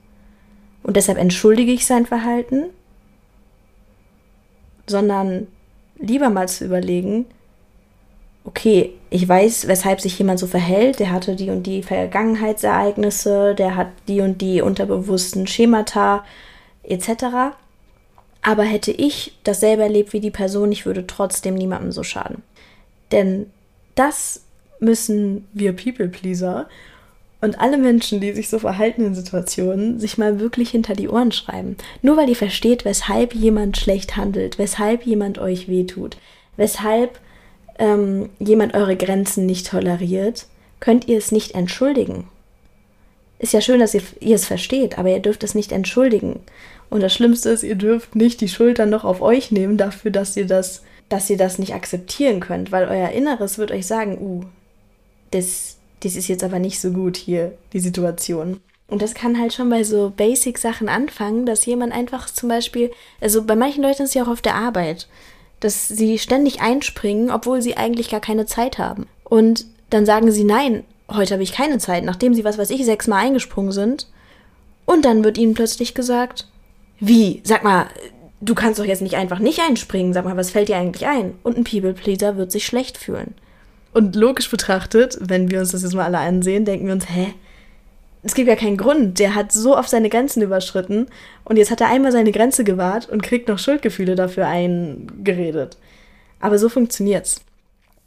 und 0.83 0.97
deshalb 0.97 1.19
entschuldige 1.19 1.73
ich 1.73 1.87
sein 1.87 2.07
Verhalten, 2.07 2.65
sondern 4.87 5.49
lieber 5.99 6.31
mal 6.31 6.49
zu 6.49 6.65
überlegen, 6.65 7.27
okay, 8.45 8.93
ich 9.11 9.27
weiß, 9.27 9.67
weshalb 9.69 10.01
sich 10.01 10.19
jemand 10.19 10.39
so 10.39 10.47
verhält, 10.47 11.01
der 11.01 11.11
hatte 11.11 11.35
die 11.37 11.51
und 11.51 11.65
die 11.67 11.83
Vergangenheitsereignisse, 11.83 13.55
der 13.55 13.77
hat 13.77 13.89
die 14.09 14.21
und 14.21 14.41
die 14.41 14.61
unterbewussten 14.61 15.47
Schemata 15.47 16.25
etc. 16.87 17.57
Aber 18.43 18.63
hätte 18.63 18.93
ich 18.93 19.39
dasselbe 19.45 19.83
erlebt 19.83 20.13
wie 20.13 20.21
die 20.21 20.31
Person, 20.31 20.73
ich 20.73 20.87
würde 20.87 21.07
trotzdem 21.07 21.55
niemandem 21.55 21.93
so 21.93 22.03
schaden. 22.03 22.43
Denn 23.11 23.47
das 23.95 24.45
müssen 24.81 25.49
wir 25.53 25.73
People-Pleaser 25.75 26.69
und 27.41 27.61
alle 27.61 27.77
Menschen, 27.77 28.21
die 28.21 28.33
sich 28.33 28.49
so 28.49 28.59
verhalten 28.59 29.05
in 29.05 29.15
Situationen, 29.15 30.01
sich 30.01 30.17
mal 30.19 30.41
wirklich 30.41 30.71
hinter 30.71 30.95
die 30.95 31.09
Ohren 31.09 31.31
schreiben. 31.31 31.77
Nur 32.01 32.17
weil 32.17 32.29
ihr 32.29 32.37
versteht, 32.37 32.85
weshalb 32.85 33.35
jemand 33.35 33.77
schlecht 33.77 34.17
handelt, 34.17 34.59
weshalb 34.59 35.05
jemand 35.05 35.39
euch 35.39 35.69
wehtut, 35.69 36.17
weshalb 36.57 37.21
ähm, 37.79 38.31
jemand 38.39 38.75
eure 38.75 38.97
Grenzen 38.97 39.47
nicht 39.47 39.69
toleriert, 39.69 40.47
könnt 40.81 41.07
ihr 41.07 41.19
es 41.19 41.33
nicht 41.33 41.55
entschuldigen. 41.55 42.29
Ist 43.45 43.53
ja 43.53 43.61
schön, 43.61 43.81
dass 43.81 43.93
ihr, 43.93 44.01
ihr 44.21 44.37
es 44.37 44.47
versteht, 44.47 44.97
aber 44.97 45.11
ihr 45.11 45.21
dürft 45.21 45.45
es 45.45 45.55
nicht 45.55 45.71
entschuldigen. 45.71 46.41
Und 46.89 47.03
das 47.03 47.13
Schlimmste 47.13 47.51
ist, 47.51 47.63
ihr 47.63 47.75
dürft 47.75 48.17
nicht 48.17 48.41
die 48.41 48.49
Schuld 48.49 48.79
dann 48.79 48.89
noch 48.89 49.05
auf 49.05 49.21
euch 49.21 49.51
nehmen 49.51 49.77
dafür, 49.77 50.11
dass 50.11 50.35
ihr 50.35 50.47
das, 50.47 50.83
dass 51.11 51.29
ihr 51.29 51.37
das 51.37 51.59
nicht 51.59 51.75
akzeptieren 51.75 52.41
könnt, 52.41 52.73
weil 52.73 52.89
euer 52.89 53.11
Inneres 53.11 53.59
wird 53.59 53.71
euch 53.71 53.87
sagen, 53.87 54.17
uh, 54.19 54.45
das, 55.31 55.77
das 56.01 56.17
ist 56.17 56.29
jetzt 56.29 56.43
aber 56.43 56.59
nicht 56.59 56.81
so 56.81 56.93
gut 56.93 57.19
hier, 57.19 57.53
die 57.75 57.81
Situation. 57.81 58.63
Und 58.89 59.03
das 59.03 59.13
kann 59.13 59.39
halt 59.39 59.53
schon 59.53 59.69
bei 59.69 59.85
so 59.85 60.11
Basic-Sachen 60.17 60.89
anfangen, 60.89 61.45
dass 61.45 61.67
jemand 61.67 61.93
einfach 61.93 62.31
zum 62.31 62.49
Beispiel, 62.49 62.93
also 63.21 63.45
bei 63.45 63.57
manchen 63.57 63.83
Leuten 63.83 64.05
ist 64.05 64.09
es 64.09 64.15
ja 64.15 64.23
auch 64.23 64.29
auf 64.29 64.41
der 64.41 64.55
Arbeit 64.55 65.07
dass 65.65 65.89
sie 65.89 66.19
ständig 66.19 66.61
einspringen, 66.61 67.31
obwohl 67.31 67.63
sie 67.63 67.79
eigentlich 67.79 68.11
gar 68.11 68.21
keine 68.21 68.45
Zeit 68.45 68.77
haben. 68.77 69.07
Und 69.25 69.65
dann 69.89 70.05
sagen 70.05 70.31
sie, 70.31 70.45
nein, 70.45 70.85
heute 71.11 71.35
habe 71.35 71.43
ich 71.43 71.53
keine 71.53 71.79
Zeit, 71.79 72.05
nachdem 72.05 72.35
sie, 72.35 72.45
was 72.45 72.59
weiß 72.59 72.71
ich, 72.71 72.85
sechsmal 72.85 73.27
eingesprungen 73.27 73.73
sind. 73.73 74.09
Und 74.87 75.05
dann 75.05 75.25
wird 75.25 75.39
ihnen 75.39 75.55
plötzlich 75.55 75.95
gesagt, 75.95 76.49
wie, 77.01 77.41
sag 77.45 77.65
mal, 77.65 77.87
du 78.41 78.55
kannst 78.55 78.79
doch 78.79 78.85
jetzt 78.85 79.03
nicht 79.03 79.17
einfach 79.17 79.39
nicht 79.39 79.61
einspringen, 79.61 80.13
sag 80.13 80.25
mal, 80.25 80.37
was 80.37 80.51
fällt 80.51 80.69
dir 80.69 80.77
eigentlich 80.77 81.07
ein? 81.07 81.35
Und 81.43 81.57
ein 81.57 81.65
People-Pleaser 81.65 82.37
wird 82.37 82.53
sich 82.53 82.67
schlecht 82.67 82.99
fühlen. 82.99 83.35
Und 83.93 84.17
logisch 84.17 84.51
betrachtet, 84.51 85.17
wenn 85.21 85.51
wir 85.51 85.61
uns 85.61 85.71
das 85.71 85.83
jetzt 85.83 85.95
mal 85.95 86.05
alle 86.05 86.19
ansehen, 86.19 86.65
denken 86.65 86.87
wir 86.87 86.95
uns, 86.95 87.09
hä, 87.09 87.33
es 88.25 88.35
gibt 88.35 88.49
ja 88.49 88.57
keinen 88.57 88.77
Grund. 88.77 89.19
Der 89.19 89.35
hat 89.35 89.53
so 89.53 89.77
oft 89.77 89.91
seine 89.91 90.09
Grenzen 90.09 90.43
überschritten 90.43 91.07
und 91.45 91.57
jetzt 91.57 91.71
hat 91.71 91.81
er 91.81 91.89
einmal 91.89 92.11
seine 92.11 92.33
Grenze 92.33 92.65
gewahrt 92.65 93.09
und 93.09 93.23
kriegt 93.23 93.49
noch 93.49 93.59
Schuldgefühle 93.59 94.15
dafür 94.15 94.49
eingeredet. 94.49 95.77
Aber 96.41 96.59
so 96.59 96.69
funktioniert's. 96.69 97.43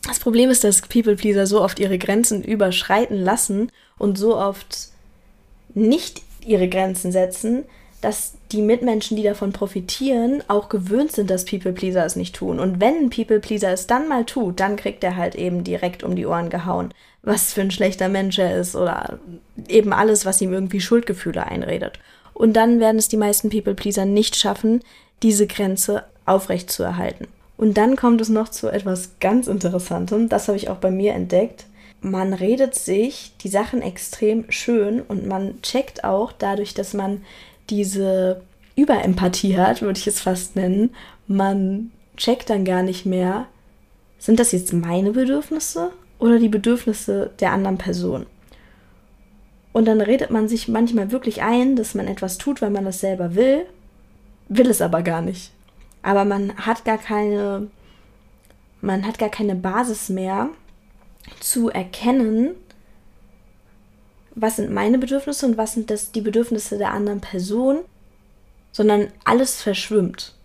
Das 0.04 0.20
Problem 0.20 0.50
ist, 0.50 0.64
dass 0.64 0.82
People-Pleaser 0.82 1.48
so 1.48 1.62
oft 1.62 1.80
ihre 1.80 1.98
Grenzen 1.98 2.44
überschreiten 2.44 3.18
lassen 3.18 3.72
und 3.98 4.18
so 4.18 4.38
oft 4.38 4.90
nicht 5.74 6.22
ihre 6.46 6.70
Grenzen 6.70 7.12
setzen, 7.12 7.66
dass 8.02 8.34
die 8.52 8.62
Mitmenschen, 8.62 9.18
die 9.18 9.24
davon 9.24 9.52
profitieren, 9.52 10.44
auch 10.48 10.70
gewöhnt 10.70 11.12
sind, 11.12 11.30
dass 11.30 11.46
People-Pleaser 11.46 12.06
es 12.06 12.16
nicht 12.16 12.36
tun. 12.36 12.60
Und 12.60 12.80
wenn 12.80 12.96
ein 12.96 13.10
People-Pleaser 13.10 13.72
es 13.72 13.88
dann 13.88 14.08
mal 14.08 14.24
tut, 14.26 14.60
dann 14.60 14.76
kriegt 14.76 15.04
er 15.04 15.16
halt 15.16 15.36
eben 15.36 15.64
direkt 15.64 16.04
um 16.04 16.16
die 16.16 16.26
Ohren 16.26 16.50
gehauen, 16.50 16.94
was 17.24 17.54
für 17.54 17.62
ein 17.62 17.72
schlechter 17.72 18.08
Mensch 18.08 18.38
er 18.38 18.58
ist 18.58 18.76
oder 18.76 19.20
eben 19.68 19.94
alles, 19.94 20.26
was 20.26 20.42
ihm 20.42 20.54
irgendwie 20.54 20.80
Schuldgefühle 20.80 21.46
einredet. 21.46 22.00
Und 22.34 22.54
dann 22.54 22.80
werden 22.80 22.98
es 22.98 23.08
die 23.08 23.18
meisten 23.18 23.50
People-Pleaser 23.50 24.06
nicht 24.06 24.36
schaffen, 24.36 24.82
diese 25.24 25.48
Grenze 25.48 26.04
aufrechtzuerhalten. 26.26 27.28
Und 27.58 27.78
dann 27.78 27.96
kommt 27.96 28.22
es 28.22 28.30
noch 28.30 28.50
zu 28.50 28.70
etwas 28.70 29.20
ganz 29.20 29.48
Interessantem, 29.48 30.30
das 30.30 30.48
habe 30.48 30.58
ich 30.58 30.70
auch 30.70 30.78
bei 30.78 30.92
mir 30.92 31.14
entdeckt. 31.14 31.66
Man 32.02 32.34
redet 32.34 32.76
sich 32.76 33.34
die 33.42 33.50
Sachen 33.50 33.82
extrem 33.82 34.50
schön 34.52 35.02
und 35.02 35.26
man 35.26 35.62
checkt 35.64 36.04
auch 36.04 36.32
dadurch, 36.32 36.76
dass 36.76 36.94
man 36.94 37.24
diese 37.72 38.42
Überempathie 38.76 39.58
hat, 39.58 39.82
würde 39.82 40.00
ich 40.00 40.06
es 40.06 40.22
fast 40.22 40.56
nennen. 40.56 40.92
Man 41.28 41.92
checkt 42.16 42.52
dann 42.52 42.64
gar 42.64 42.84
nicht 42.84 43.08
mehr, 43.08 43.48
sind 44.20 44.40
das 44.40 44.52
jetzt 44.52 44.72
meine 44.74 45.12
Bedürfnisse 45.12 45.92
oder 46.20 46.38
die 46.38 46.50
Bedürfnisse 46.50 47.32
der 47.40 47.52
anderen 47.52 47.80
Person? 47.80 48.28
Und 49.74 49.86
dann 49.86 50.02
redet 50.02 50.30
man 50.30 50.48
sich 50.48 50.68
manchmal 50.68 51.12
wirklich 51.12 51.42
ein, 51.42 51.76
dass 51.76 51.96
man 51.96 52.08
etwas 52.08 52.38
tut, 52.38 52.62
weil 52.62 52.72
man 52.72 52.86
das 52.86 53.00
selber 53.00 53.36
will, 53.36 53.66
will 54.48 54.70
es 54.70 54.82
aber 54.82 55.02
gar 55.02 55.22
nicht. 55.22 55.52
Aber 56.02 56.26
man 56.26 56.56
hat 56.58 56.86
gar 56.86 56.98
keine, 56.98 57.68
man 58.82 59.06
hat 59.06 59.20
gar 59.20 59.30
keine 59.30 59.56
Basis 59.56 60.10
mehr 60.10 60.50
zu 61.40 61.70
erkennen, 61.70 62.56
was 64.36 64.58
sind 64.58 64.72
meine 64.72 64.98
Bedürfnisse 64.98 65.46
und 65.46 65.58
was 65.58 65.74
sind 65.74 65.90
das 65.90 66.12
die 66.12 66.22
Bedürfnisse 66.22 66.78
der 66.78 66.92
anderen 66.92 67.22
Person, 67.22 67.80
sondern 68.72 69.08
alles 69.26 69.62
verschwimmt, 69.62 70.36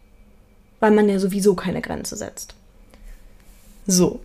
weil 0.80 0.90
man 0.90 1.08
ja 1.08 1.18
sowieso 1.18 1.54
keine 1.54 1.82
Grenze 1.82 2.16
setzt. 2.16 2.54
So, 3.86 4.20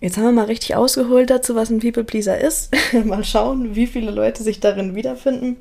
jetzt 0.00 0.16
haben 0.16 0.24
wir 0.24 0.32
mal 0.32 0.46
richtig 0.46 0.74
ausgeholt 0.74 1.30
dazu, 1.30 1.54
was 1.54 1.70
ein 1.70 1.78
People 1.78 2.04
Pleaser 2.04 2.38
ist. 2.38 2.74
mal 3.04 3.24
schauen, 3.24 3.76
wie 3.76 3.86
viele 3.86 4.10
Leute 4.10 4.42
sich 4.42 4.58
darin 4.58 4.94
wiederfinden. 4.96 5.56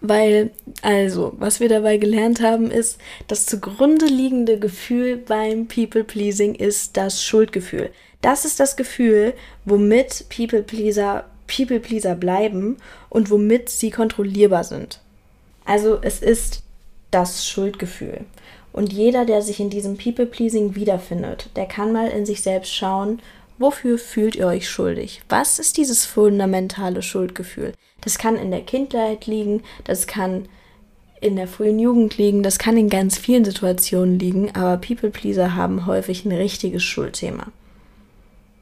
Weil, 0.00 0.50
also, 0.82 1.34
was 1.38 1.60
wir 1.60 1.68
dabei 1.68 1.98
gelernt 1.98 2.40
haben, 2.40 2.70
ist, 2.70 2.98
das 3.28 3.44
zugrunde 3.44 4.06
liegende 4.06 4.58
Gefühl 4.58 5.16
beim 5.18 5.66
People 5.66 6.04
Pleasing 6.04 6.54
ist 6.54 6.96
das 6.96 7.22
Schuldgefühl. 7.22 7.90
Das 8.22 8.44
ist 8.44 8.60
das 8.60 8.76
Gefühl, 8.76 9.34
womit 9.64 10.26
People 10.34 10.62
Pleaser 10.62 11.24
People 11.46 11.80
Pleaser 11.80 12.14
bleiben 12.14 12.76
und 13.08 13.30
womit 13.30 13.68
sie 13.68 13.90
kontrollierbar 13.90 14.64
sind. 14.64 15.00
Also 15.64 15.98
es 16.00 16.22
ist 16.22 16.62
das 17.10 17.46
Schuldgefühl. 17.46 18.24
Und 18.72 18.92
jeder, 18.92 19.24
der 19.24 19.42
sich 19.42 19.58
in 19.58 19.68
diesem 19.68 19.96
People 19.96 20.26
Pleasing 20.26 20.76
wiederfindet, 20.76 21.50
der 21.56 21.66
kann 21.66 21.92
mal 21.92 22.08
in 22.08 22.24
sich 22.24 22.42
selbst 22.42 22.72
schauen, 22.72 23.20
wofür 23.60 23.98
fühlt 23.98 24.34
ihr 24.34 24.46
euch 24.46 24.68
schuldig? 24.68 25.20
Was 25.28 25.58
ist 25.58 25.76
dieses 25.76 26.06
fundamentale 26.06 27.02
Schuldgefühl? 27.02 27.74
Das 28.00 28.18
kann 28.18 28.36
in 28.36 28.50
der 28.50 28.62
Kindheit 28.62 29.26
liegen, 29.26 29.62
das 29.84 30.06
kann 30.06 30.48
in 31.20 31.36
der 31.36 31.46
frühen 31.46 31.78
Jugend 31.78 32.16
liegen, 32.16 32.42
das 32.42 32.58
kann 32.58 32.78
in 32.78 32.88
ganz 32.88 33.18
vielen 33.18 33.44
Situationen 33.44 34.18
liegen, 34.18 34.54
aber 34.54 34.78
People 34.78 35.10
Pleaser 35.10 35.54
haben 35.54 35.84
häufig 35.84 36.24
ein 36.24 36.32
richtiges 36.32 36.82
Schuldthema. 36.82 37.48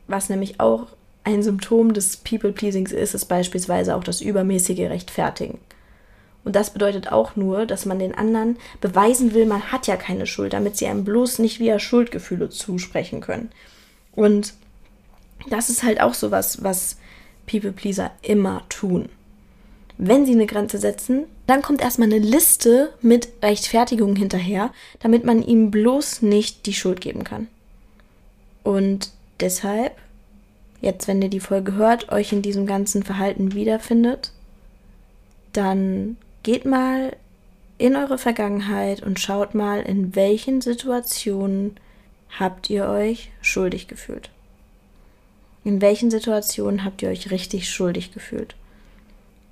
Was 0.09 0.29
nämlich 0.29 0.59
auch 0.59 0.89
ein 1.23 1.45
Symptom 1.45 1.93
des 1.93 2.17
People-Pleasings 2.17 2.91
ist 2.91 3.15
es 3.15 3.25
beispielsweise 3.25 3.95
auch 3.95 4.03
das 4.03 4.21
übermäßige 4.21 4.81
Rechtfertigen. 4.81 5.59
Und 6.45 6.57
das 6.57 6.73
bedeutet 6.73 7.13
auch 7.13 7.37
nur, 7.37 7.67
dass 7.67 7.85
man 7.85 7.99
den 7.99 8.15
anderen 8.15 8.57
beweisen 8.81 9.35
will, 9.35 9.47
man 9.47 9.71
hat 9.71 9.87
ja 9.87 9.97
keine 9.97 10.27
Schuld, 10.27 10.55
damit 10.55 10.77
sie 10.77 10.87
einem 10.87 11.05
bloß 11.05 11.39
nicht 11.39 11.61
wieder 11.61 11.79
Schuldgefühle 11.79 12.49
zusprechen 12.49 13.21
können. 13.21 13.51
Und 14.13 14.55
das 15.51 15.71
ist 15.71 15.83
halt 15.83 16.01
auch 16.01 16.15
so 16.15 16.31
was, 16.31 16.63
was 16.63 16.97
People-Pleaser 17.47 18.11
immer 18.23 18.65
tun. 18.69 19.09
Wenn 19.97 20.27
sie 20.27 20.33
eine 20.33 20.47
Grenze 20.47 20.79
setzen, 20.79 21.25
dann 21.47 21.63
kommt 21.63 21.81
erstmal 21.81 22.13
eine 22.13 22.19
Liste 22.19 22.93
mit 23.01 23.29
Rechtfertigungen 23.43 24.17
hinterher, 24.17 24.73
damit 25.01 25.25
man 25.25 25.43
ihm 25.43 25.71
bloß 25.71 26.23
nicht 26.23 26.67
die 26.67 26.75
Schuld 26.75 27.01
geben 27.01 27.25
kann. 27.25 27.49
Und 28.63 29.11
deshalb 29.41 29.97
jetzt, 30.81 31.09
wenn 31.09 31.23
ihr 31.23 31.29
die 31.29 31.41
Folge 31.41 31.75
hört, 31.75 32.13
euch 32.13 32.33
in 32.33 32.43
diesem 32.43 32.67
ganzen 32.67 33.03
Verhalten 33.03 33.55
wiederfindet, 33.55 34.33
dann 35.53 36.17
geht 36.43 36.65
mal 36.65 37.17
in 37.79 37.97
eure 37.97 38.19
Vergangenheit 38.19 39.03
und 39.03 39.21
schaut 39.21 39.55
mal, 39.55 39.81
in 39.81 40.15
welchen 40.15 40.61
Situationen 40.61 41.79
habt 42.39 42.71
ihr 42.71 42.89
euch 42.89 43.31
schuldig 43.41 43.89
gefühlt. 43.89 44.31
In 45.69 45.83
welchen 45.83 46.11
Situationen 46.11 46.83
habt 46.83 47.03
ihr 47.03 47.11
euch 47.11 47.31
richtig 47.31 47.69
schuldig 47.69 48.15
gefühlt? 48.15 48.57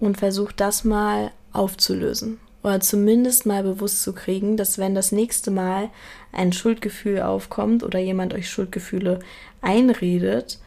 Und 0.00 0.16
versucht 0.16 0.60
das 0.62 0.82
mal 0.82 1.30
aufzulösen. 1.52 2.40
Oder 2.62 2.80
zumindest 2.80 3.44
mal 3.44 3.62
bewusst 3.62 4.02
zu 4.02 4.14
kriegen, 4.14 4.56
dass 4.56 4.78
wenn 4.78 4.94
das 4.94 5.12
nächste 5.12 5.50
Mal 5.50 5.90
ein 6.32 6.54
Schuldgefühl 6.54 7.20
aufkommt 7.20 7.82
oder 7.82 7.98
jemand 7.98 8.32
euch 8.32 8.48
Schuldgefühle 8.48 9.18
einredet, 9.60 10.58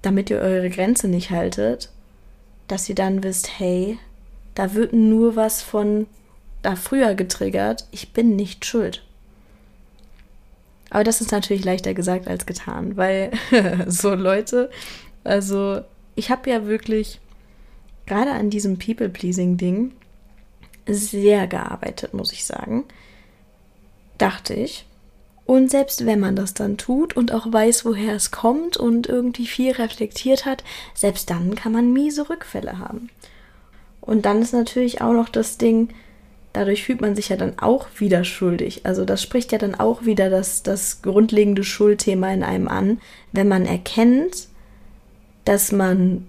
damit 0.00 0.30
ihr 0.30 0.38
eure 0.38 0.70
Grenze 0.70 1.06
nicht 1.06 1.28
haltet, 1.28 1.90
dass 2.66 2.88
ihr 2.88 2.94
dann 2.94 3.22
wisst, 3.22 3.58
hey, 3.58 3.98
da 4.54 4.72
wird 4.72 4.94
nur 4.94 5.36
was 5.36 5.60
von 5.60 6.06
da 6.62 6.76
früher 6.76 7.14
getriggert, 7.14 7.86
ich 7.90 8.14
bin 8.14 8.36
nicht 8.36 8.64
schuld. 8.64 9.04
Aber 10.90 11.04
das 11.04 11.20
ist 11.20 11.32
natürlich 11.32 11.64
leichter 11.64 11.94
gesagt 11.94 12.28
als 12.28 12.46
getan, 12.46 12.96
weil 12.96 13.30
so 13.86 14.14
Leute, 14.14 14.70
also 15.24 15.80
ich 16.14 16.30
habe 16.30 16.50
ja 16.50 16.66
wirklich 16.66 17.20
gerade 18.06 18.32
an 18.32 18.50
diesem 18.50 18.78
People-Pleasing-Ding 18.78 19.92
sehr 20.86 21.46
gearbeitet, 21.46 22.14
muss 22.14 22.32
ich 22.32 22.44
sagen. 22.44 22.84
Dachte 24.16 24.54
ich. 24.54 24.86
Und 25.44 25.70
selbst 25.70 26.04
wenn 26.04 26.20
man 26.20 26.36
das 26.36 26.52
dann 26.54 26.76
tut 26.76 27.16
und 27.16 27.32
auch 27.32 27.50
weiß, 27.50 27.84
woher 27.84 28.14
es 28.14 28.30
kommt 28.30 28.76
und 28.76 29.06
irgendwie 29.06 29.46
viel 29.46 29.72
reflektiert 29.72 30.44
hat, 30.44 30.62
selbst 30.94 31.30
dann 31.30 31.54
kann 31.54 31.72
man 31.72 31.92
miese 31.92 32.28
Rückfälle 32.28 32.78
haben. 32.78 33.08
Und 34.00 34.26
dann 34.26 34.42
ist 34.42 34.52
natürlich 34.52 35.00
auch 35.00 35.12
noch 35.12 35.28
das 35.28 35.56
Ding, 35.56 35.88
dadurch 36.58 36.82
fühlt 36.82 37.00
man 37.00 37.14
sich 37.14 37.28
ja 37.28 37.36
dann 37.36 37.58
auch 37.60 37.86
wieder 37.98 38.24
schuldig. 38.24 38.84
Also 38.84 39.04
das 39.04 39.22
spricht 39.22 39.52
ja 39.52 39.58
dann 39.58 39.76
auch 39.76 40.04
wieder 40.04 40.28
das, 40.28 40.64
das 40.64 41.02
grundlegende 41.02 41.62
Schuldthema 41.62 42.32
in 42.32 42.42
einem 42.42 42.66
an, 42.66 43.00
wenn 43.30 43.46
man 43.46 43.64
erkennt, 43.64 44.48
dass 45.44 45.70
man 45.70 46.26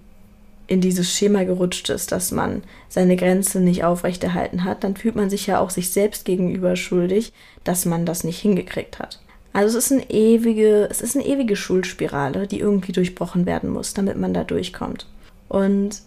in 0.68 0.80
dieses 0.80 1.12
Schema 1.12 1.42
gerutscht 1.42 1.90
ist, 1.90 2.12
dass 2.12 2.30
man 2.30 2.62
seine 2.88 3.16
Grenze 3.16 3.58
nicht 3.60 3.82
aufrechterhalten 3.82 4.62
hat, 4.62 4.84
dann 4.84 4.94
fühlt 4.94 5.16
man 5.16 5.30
sich 5.30 5.48
ja 5.48 5.58
auch 5.58 5.70
sich 5.70 5.90
selbst 5.90 6.24
gegenüber 6.24 6.76
schuldig, 6.76 7.32
dass 7.64 7.84
man 7.84 8.06
das 8.06 8.22
nicht 8.22 8.38
hingekriegt 8.38 9.00
hat. 9.00 9.20
Also 9.52 9.76
es 9.76 9.90
ist 9.90 9.92
eine 9.92 10.10
ewige, 10.10 10.86
es 10.88 11.00
ist 11.00 11.16
eine 11.16 11.26
ewige 11.26 11.56
Schuldspirale, 11.56 12.46
die 12.46 12.60
irgendwie 12.60 12.92
durchbrochen 12.92 13.46
werden 13.46 13.70
muss, 13.70 13.94
damit 13.94 14.16
man 14.16 14.32
da 14.32 14.44
durchkommt. 14.44 15.08
Und 15.48 16.02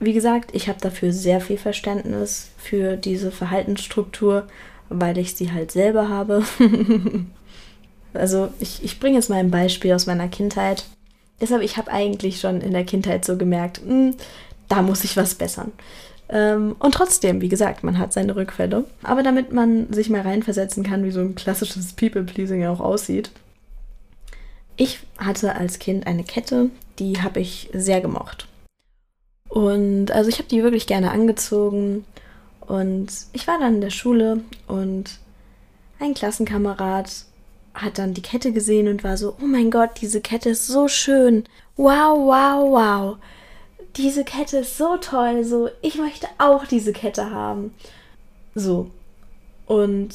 wie 0.00 0.12
gesagt, 0.12 0.50
ich 0.54 0.68
habe 0.68 0.80
dafür 0.80 1.12
sehr 1.12 1.40
viel 1.40 1.58
Verständnis 1.58 2.50
für 2.58 2.96
diese 2.96 3.30
Verhaltensstruktur, 3.30 4.46
weil 4.88 5.18
ich 5.18 5.34
sie 5.34 5.52
halt 5.52 5.70
selber 5.70 6.08
habe. 6.08 6.44
also 8.14 8.48
ich, 8.60 8.84
ich 8.84 9.00
bringe 9.00 9.16
jetzt 9.16 9.30
mal 9.30 9.38
ein 9.38 9.50
Beispiel 9.50 9.92
aus 9.92 10.06
meiner 10.06 10.28
Kindheit. 10.28 10.84
Deshalb, 11.40 11.62
ich 11.62 11.76
habe 11.76 11.90
eigentlich 11.90 12.40
schon 12.40 12.60
in 12.60 12.72
der 12.72 12.84
Kindheit 12.84 13.24
so 13.24 13.36
gemerkt, 13.36 13.84
mh, 13.84 13.90
hm, 13.90 14.14
da 14.68 14.82
muss 14.82 15.04
ich 15.04 15.16
was 15.16 15.34
bessern. 15.34 15.72
Ähm, 16.28 16.76
und 16.78 16.94
trotzdem, 16.94 17.40
wie 17.40 17.48
gesagt, 17.48 17.84
man 17.84 17.98
hat 17.98 18.12
seine 18.12 18.34
Rückfälle. 18.36 18.84
Aber 19.02 19.22
damit 19.22 19.52
man 19.52 19.92
sich 19.92 20.10
mal 20.10 20.22
reinversetzen 20.22 20.82
kann, 20.82 21.04
wie 21.04 21.10
so 21.10 21.20
ein 21.20 21.34
klassisches 21.34 21.92
People-Pleasing 21.92 22.66
auch 22.66 22.80
aussieht. 22.80 23.30
Ich 24.76 25.00
hatte 25.18 25.54
als 25.54 25.78
Kind 25.78 26.06
eine 26.06 26.24
Kette, 26.24 26.70
die 26.98 27.22
habe 27.22 27.40
ich 27.40 27.70
sehr 27.72 28.00
gemocht. 28.00 28.48
Und 29.48 30.10
also 30.10 30.28
ich 30.28 30.38
habe 30.38 30.48
die 30.48 30.62
wirklich 30.62 30.86
gerne 30.86 31.10
angezogen. 31.10 32.04
Und 32.60 33.08
ich 33.32 33.46
war 33.46 33.58
dann 33.58 33.76
in 33.76 33.80
der 33.80 33.90
Schule 33.90 34.40
und 34.66 35.18
ein 36.00 36.14
Klassenkamerad 36.14 37.10
hat 37.74 37.98
dann 37.98 38.14
die 38.14 38.22
Kette 38.22 38.52
gesehen 38.52 38.88
und 38.88 39.04
war 39.04 39.16
so, 39.16 39.36
oh 39.40 39.46
mein 39.46 39.70
Gott, 39.70 39.90
diese 40.00 40.20
Kette 40.20 40.50
ist 40.50 40.66
so 40.66 40.88
schön. 40.88 41.44
Wow, 41.76 42.18
wow, 42.18 42.70
wow. 42.70 43.16
Diese 43.96 44.24
Kette 44.24 44.58
ist 44.58 44.78
so 44.78 44.96
toll. 44.96 45.44
So, 45.44 45.68
ich 45.82 45.96
möchte 45.96 46.26
auch 46.38 46.66
diese 46.66 46.92
Kette 46.92 47.30
haben. 47.30 47.74
So. 48.54 48.90
Und 49.66 50.14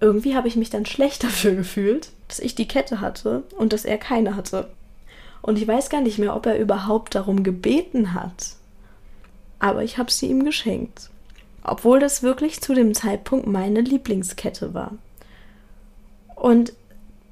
irgendwie 0.00 0.34
habe 0.34 0.48
ich 0.48 0.56
mich 0.56 0.70
dann 0.70 0.86
schlecht 0.86 1.22
dafür 1.24 1.54
gefühlt, 1.54 2.10
dass 2.28 2.40
ich 2.40 2.54
die 2.54 2.68
Kette 2.68 3.00
hatte 3.00 3.44
und 3.56 3.72
dass 3.72 3.84
er 3.84 3.98
keine 3.98 4.36
hatte. 4.36 4.70
Und 5.44 5.58
ich 5.58 5.68
weiß 5.68 5.90
gar 5.90 6.00
nicht 6.00 6.18
mehr, 6.18 6.34
ob 6.34 6.46
er 6.46 6.58
überhaupt 6.58 7.14
darum 7.14 7.42
gebeten 7.42 8.14
hat. 8.14 8.56
Aber 9.58 9.84
ich 9.84 9.98
habe 9.98 10.10
sie 10.10 10.28
ihm 10.28 10.42
geschenkt. 10.42 11.10
Obwohl 11.62 12.00
das 12.00 12.22
wirklich 12.22 12.62
zu 12.62 12.72
dem 12.72 12.94
Zeitpunkt 12.94 13.46
meine 13.46 13.82
Lieblingskette 13.82 14.72
war 14.72 14.92
und 16.34 16.72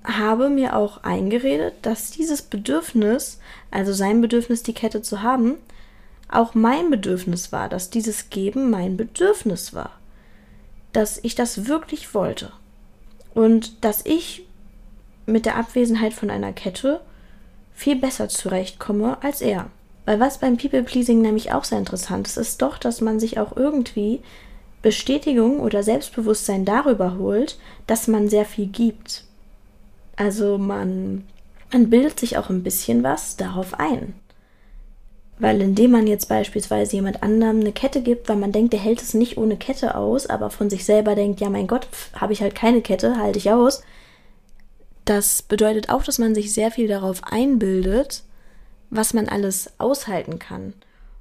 habe 0.04 0.50
mir 0.50 0.76
auch 0.76 1.02
eingeredet, 1.04 1.72
dass 1.80 2.10
dieses 2.10 2.42
Bedürfnis, 2.42 3.38
also 3.70 3.94
sein 3.94 4.20
Bedürfnis, 4.20 4.62
die 4.62 4.74
Kette 4.74 5.00
zu 5.00 5.22
haben, 5.22 5.54
auch 6.28 6.54
mein 6.54 6.90
Bedürfnis 6.90 7.50
war, 7.50 7.70
dass 7.70 7.88
dieses 7.88 8.28
Geben 8.28 8.68
mein 8.68 8.98
Bedürfnis 8.98 9.72
war, 9.72 9.92
dass 10.92 11.18
ich 11.22 11.34
das 11.34 11.66
wirklich 11.66 12.12
wollte 12.12 12.52
und 13.32 13.82
dass 13.82 14.04
ich 14.04 14.44
mit 15.24 15.46
der 15.46 15.56
Abwesenheit 15.56 16.12
von 16.12 16.28
einer 16.28 16.52
Kette 16.52 17.00
viel 17.74 17.96
besser 17.96 18.28
zurechtkomme 18.28 19.18
als 19.22 19.40
er. 19.40 19.70
Weil 20.04 20.18
was 20.18 20.38
beim 20.38 20.56
People 20.56 20.82
Pleasing 20.82 21.20
nämlich 21.20 21.52
auch 21.52 21.64
sehr 21.64 21.78
interessant 21.78 22.26
ist, 22.26 22.36
ist 22.36 22.62
doch, 22.62 22.78
dass 22.78 23.00
man 23.00 23.20
sich 23.20 23.38
auch 23.38 23.56
irgendwie 23.56 24.20
Bestätigung 24.82 25.60
oder 25.60 25.82
Selbstbewusstsein 25.82 26.64
darüber 26.64 27.16
holt, 27.18 27.56
dass 27.86 28.08
man 28.08 28.28
sehr 28.28 28.44
viel 28.44 28.66
gibt. 28.66 29.24
Also 30.16 30.58
man, 30.58 31.24
man 31.72 31.88
bildet 31.88 32.18
sich 32.18 32.36
auch 32.36 32.50
ein 32.50 32.64
bisschen 32.64 33.04
was 33.04 33.36
darauf 33.36 33.78
ein. 33.78 34.14
Weil 35.38 35.60
indem 35.60 35.92
man 35.92 36.06
jetzt 36.06 36.28
beispielsweise 36.28 36.96
jemand 36.96 37.22
anderem 37.22 37.60
eine 37.60 37.72
Kette 37.72 38.02
gibt, 38.02 38.28
weil 38.28 38.36
man 38.36 38.52
denkt, 38.52 38.72
der 38.72 38.80
hält 38.80 39.00
es 39.00 39.14
nicht 39.14 39.38
ohne 39.38 39.56
Kette 39.56 39.94
aus, 39.94 40.26
aber 40.26 40.50
von 40.50 40.68
sich 40.68 40.84
selber 40.84 41.14
denkt, 41.14 41.40
ja 41.40 41.48
mein 41.48 41.66
Gott, 41.66 41.86
habe 42.14 42.32
ich 42.32 42.42
halt 42.42 42.54
keine 42.54 42.82
Kette, 42.82 43.16
halte 43.16 43.38
ich 43.38 43.50
aus. 43.50 43.82
Das 45.04 45.42
bedeutet 45.42 45.88
auch, 45.88 46.04
dass 46.04 46.18
man 46.18 46.34
sich 46.34 46.52
sehr 46.52 46.70
viel 46.70 46.88
darauf 46.88 47.22
einbildet, 47.24 48.22
was 48.90 49.14
man 49.14 49.28
alles 49.28 49.70
aushalten 49.78 50.38
kann. 50.38 50.74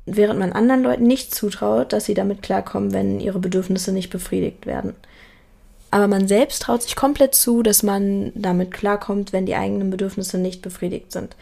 Während 0.05 0.39
man 0.39 0.51
anderen 0.51 0.83
Leuten 0.83 1.07
nicht 1.07 1.33
zutraut, 1.33 1.93
dass 1.93 2.05
sie 2.05 2.13
damit 2.13 2.41
klarkommen, 2.41 2.91
wenn 2.91 3.19
ihre 3.19 3.39
Bedürfnisse 3.39 3.91
nicht 3.91 4.09
befriedigt 4.09 4.65
werden. 4.65 4.95
Aber 5.89 6.07
man 6.07 6.27
selbst 6.27 6.61
traut 6.61 6.83
sich 6.83 6.95
komplett 6.95 7.35
zu, 7.35 7.63
dass 7.63 7.83
man 7.83 8.31
damit 8.33 8.71
klarkommt, 8.71 9.33
wenn 9.33 9.45
die 9.45 9.55
eigenen 9.55 9.89
Bedürfnisse 9.89 10.37
nicht 10.37 10.61
befriedigt 10.61 11.11
sind. 11.11 11.35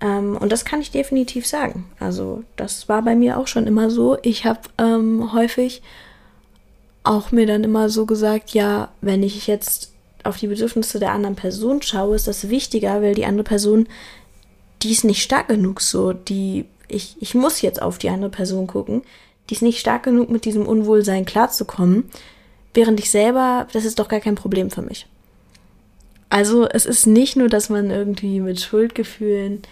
Ähm, 0.00 0.36
und 0.36 0.52
das 0.52 0.64
kann 0.64 0.80
ich 0.80 0.90
definitiv 0.90 1.46
sagen. 1.46 1.84
Also 2.00 2.44
das 2.56 2.88
war 2.88 3.02
bei 3.02 3.14
mir 3.14 3.38
auch 3.38 3.46
schon 3.46 3.66
immer 3.66 3.90
so. 3.90 4.16
Ich 4.22 4.44
habe 4.46 4.60
ähm, 4.78 5.32
häufig 5.32 5.82
auch 7.04 7.30
mir 7.30 7.46
dann 7.46 7.64
immer 7.64 7.88
so 7.88 8.06
gesagt, 8.06 8.50
ja, 8.50 8.88
wenn 9.00 9.22
ich 9.22 9.46
jetzt 9.46 9.92
auf 10.24 10.36
die 10.36 10.48
Bedürfnisse 10.48 10.98
der 10.98 11.12
anderen 11.12 11.36
Person 11.36 11.82
schaue, 11.82 12.16
ist 12.16 12.28
das 12.28 12.48
wichtiger, 12.48 13.02
weil 13.02 13.14
die 13.14 13.24
andere 13.24 13.44
Person, 13.44 13.86
die 14.82 14.90
ist 14.90 15.04
nicht 15.04 15.22
stark 15.22 15.48
genug 15.48 15.80
so, 15.80 16.12
die, 16.12 16.66
ich, 16.88 17.16
ich 17.20 17.34
muss 17.34 17.62
jetzt 17.62 17.80
auf 17.80 17.98
die 17.98 18.10
andere 18.10 18.30
Person 18.30 18.66
gucken, 18.66 19.02
die 19.48 19.54
ist 19.54 19.62
nicht 19.62 19.80
stark 19.80 20.02
genug, 20.02 20.30
mit 20.30 20.44
diesem 20.44 20.66
Unwohlsein 20.66 21.24
klarzukommen, 21.24 22.04
während 22.74 23.00
ich 23.00 23.10
selber, 23.10 23.66
das 23.72 23.84
ist 23.84 23.98
doch 23.98 24.08
gar 24.08 24.20
kein 24.20 24.34
Problem 24.34 24.70
für 24.70 24.82
mich. 24.82 25.06
Also 26.30 26.68
es 26.68 26.84
ist 26.84 27.06
nicht 27.06 27.36
nur, 27.36 27.48
dass 27.48 27.70
man 27.70 27.90
irgendwie 27.90 28.40
mit 28.40 28.60
Schuldgefühlen 28.60 29.62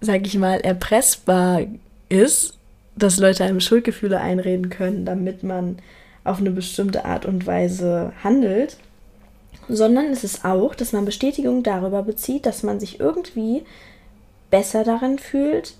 sag 0.00 0.26
ich 0.26 0.36
mal, 0.36 0.60
erpressbar 0.60 1.62
ist, 2.08 2.54
dass 2.96 3.18
Leute 3.18 3.44
einem 3.44 3.60
Schuldgefühle 3.60 4.20
einreden 4.20 4.70
können, 4.70 5.04
damit 5.04 5.42
man 5.42 5.78
auf 6.24 6.38
eine 6.38 6.50
bestimmte 6.50 7.04
Art 7.04 7.26
und 7.26 7.46
Weise 7.46 8.12
handelt, 8.22 8.76
sondern 9.68 10.06
es 10.06 10.24
ist 10.24 10.44
auch, 10.44 10.74
dass 10.74 10.92
man 10.92 11.04
Bestätigung 11.04 11.62
darüber 11.62 12.02
bezieht, 12.02 12.46
dass 12.46 12.62
man 12.62 12.80
sich 12.80 13.00
irgendwie 13.00 13.64
besser 14.50 14.84
darin 14.84 15.18
fühlt, 15.18 15.74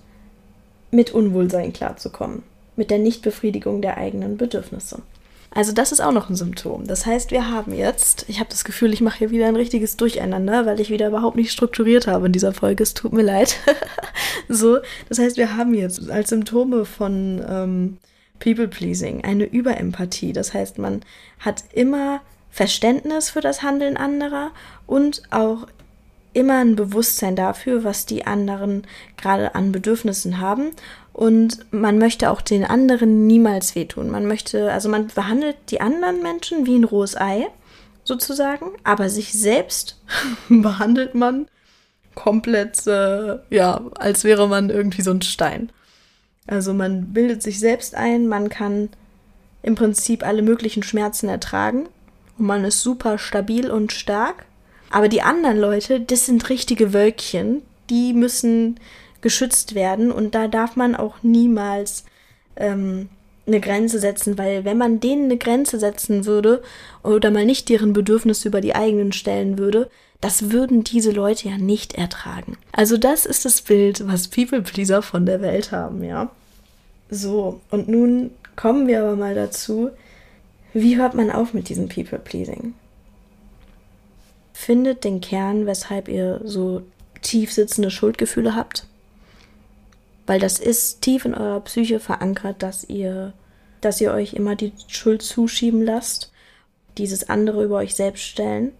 mit 0.91 1.11
Unwohlsein 1.11 1.73
klarzukommen, 1.73 2.43
mit 2.75 2.89
der 2.89 2.99
Nichtbefriedigung 2.99 3.81
der 3.81 3.97
eigenen 3.97 4.37
Bedürfnisse. 4.37 5.01
Also 5.51 5.71
das 5.71 5.91
ist 5.91 6.01
auch 6.01 6.11
noch 6.11 6.29
ein 6.29 6.35
Symptom. 6.35 6.87
Das 6.87 7.05
heißt, 7.05 7.31
wir 7.31 7.49
haben 7.49 7.73
jetzt, 7.73 8.25
ich 8.27 8.39
habe 8.39 8.49
das 8.49 8.63
Gefühl, 8.63 8.93
ich 8.93 9.01
mache 9.01 9.19
hier 9.19 9.31
wieder 9.31 9.47
ein 9.47 9.55
richtiges 9.55 9.97
Durcheinander, 9.97 10.65
weil 10.65 10.79
ich 10.79 10.89
wieder 10.89 11.07
überhaupt 11.07 11.37
nicht 11.37 11.51
strukturiert 11.51 12.05
habe 12.05 12.27
in 12.27 12.31
dieser 12.31 12.53
Folge. 12.53 12.83
Es 12.83 12.93
tut 12.93 13.13
mir 13.13 13.23
leid. 13.23 13.57
so, 14.49 14.77
das 15.09 15.19
heißt, 15.19 15.37
wir 15.37 15.55
haben 15.55 15.73
jetzt 15.73 16.09
als 16.11 16.29
Symptome 16.29 16.85
von 16.85 17.43
ähm, 17.49 17.97
People-Pleasing 18.39 19.23
eine 19.23 19.45
Überempathie. 19.45 20.33
Das 20.33 20.53
heißt, 20.53 20.77
man 20.77 21.01
hat 21.39 21.63
immer 21.73 22.21
Verständnis 22.49 23.29
für 23.29 23.41
das 23.41 23.61
Handeln 23.61 23.97
anderer 23.97 24.51
und 24.85 25.23
auch 25.31 25.67
immer 26.33 26.59
ein 26.59 26.75
Bewusstsein 26.75 27.35
dafür, 27.35 27.83
was 27.83 28.05
die 28.05 28.27
anderen 28.27 28.85
gerade 29.17 29.55
an 29.55 29.71
Bedürfnissen 29.71 30.39
haben 30.39 30.71
und 31.17 31.65
man 31.73 31.97
möchte 31.97 32.29
auch 32.29 32.41
den 32.41 32.63
anderen 32.63 33.25
niemals 33.25 33.73
wehtun. 33.73 34.11
Man 34.11 34.27
möchte, 34.27 34.71
also 34.71 34.87
man 34.87 35.07
behandelt 35.07 35.55
die 35.69 35.81
anderen 35.81 36.21
Menschen 36.21 36.67
wie 36.67 36.77
ein 36.77 36.83
rohes 36.83 37.17
Ei, 37.17 37.47
sozusagen, 38.03 38.67
aber 38.83 39.09
sich 39.09 39.33
selbst 39.33 39.99
behandelt 40.49 41.15
man 41.15 41.47
komplett, 42.13 42.85
äh, 42.85 43.39
ja, 43.49 43.81
als 43.95 44.23
wäre 44.23 44.47
man 44.47 44.69
irgendwie 44.69 45.01
so 45.01 45.09
ein 45.09 45.23
Stein. 45.23 45.71
Also 46.45 46.73
man 46.73 47.13
bildet 47.13 47.41
sich 47.41 47.59
selbst 47.59 47.95
ein, 47.95 48.27
man 48.27 48.49
kann 48.49 48.89
im 49.63 49.73
Prinzip 49.73 50.23
alle 50.23 50.43
möglichen 50.43 50.83
Schmerzen 50.83 51.29
ertragen 51.29 51.89
und 52.37 52.45
man 52.45 52.65
ist 52.65 52.81
super 52.81 53.17
stabil 53.17 53.69
und 53.69 53.91
stark. 53.91 54.45
Aber 54.89 55.09
die 55.09 55.21
anderen 55.21 55.57
Leute, 55.57 55.99
das 55.99 56.25
sind 56.25 56.49
richtige 56.49 56.93
Wölkchen, 56.93 57.61
die 57.89 58.13
müssen 58.13 58.79
geschützt 59.21 59.75
werden 59.75 60.11
und 60.11 60.35
da 60.35 60.47
darf 60.47 60.75
man 60.75 60.95
auch 60.95 61.15
niemals 61.23 62.05
ähm, 62.55 63.09
eine 63.45 63.59
Grenze 63.59 63.99
setzen, 63.99 64.37
weil 64.37 64.65
wenn 64.65 64.77
man 64.77 64.99
denen 64.99 65.25
eine 65.25 65.37
Grenze 65.37 65.79
setzen 65.79 66.25
würde 66.25 66.61
oder 67.03 67.31
mal 67.31 67.45
nicht 67.45 67.69
deren 67.69 67.93
Bedürfnisse 67.93 68.49
über 68.49 68.61
die 68.61 68.75
eigenen 68.75 69.11
stellen 69.11 69.57
würde, 69.57 69.89
das 70.21 70.51
würden 70.51 70.83
diese 70.83 71.11
Leute 71.11 71.49
ja 71.49 71.57
nicht 71.57 71.95
ertragen. 71.95 72.57
Also 72.71 72.97
das 72.97 73.25
ist 73.25 73.45
das 73.45 73.61
Bild, 73.61 74.07
was 74.07 74.27
People 74.27 74.61
Pleaser 74.61 75.01
von 75.01 75.25
der 75.25 75.41
Welt 75.41 75.71
haben, 75.71 76.03
ja. 76.03 76.29
So, 77.09 77.61
und 77.69 77.87
nun 77.87 78.31
kommen 78.55 78.87
wir 78.87 79.01
aber 79.01 79.15
mal 79.15 79.35
dazu, 79.35 79.91
wie 80.81 80.97
hört 80.97 81.13
man 81.13 81.31
auf 81.31 81.53
mit 81.53 81.69
diesem 81.69 81.89
People 81.89 82.19
Pleasing? 82.19 82.73
Findet 84.53 85.03
den 85.03 85.21
Kern, 85.21 85.65
weshalb 85.65 86.07
ihr 86.07 86.41
so 86.43 86.81
tief 87.21 87.51
sitzende 87.51 87.91
Schuldgefühle 87.91 88.55
habt 88.55 88.87
weil 90.27 90.39
das 90.39 90.59
ist 90.59 91.01
tief 91.01 91.25
in 91.25 91.33
eurer 91.33 91.61
Psyche 91.61 91.99
verankert, 91.99 92.61
dass 92.61 92.83
ihr, 92.83 93.33
dass 93.81 93.99
ihr 94.01 94.11
euch 94.11 94.33
immer 94.33 94.55
die 94.55 94.73
Schuld 94.87 95.23
zuschieben 95.23 95.81
lasst, 95.81 96.31
dieses 96.97 97.29
andere 97.29 97.63
über 97.63 97.77
euch 97.77 97.95
selbst 97.95 98.23
stellen 98.23 98.73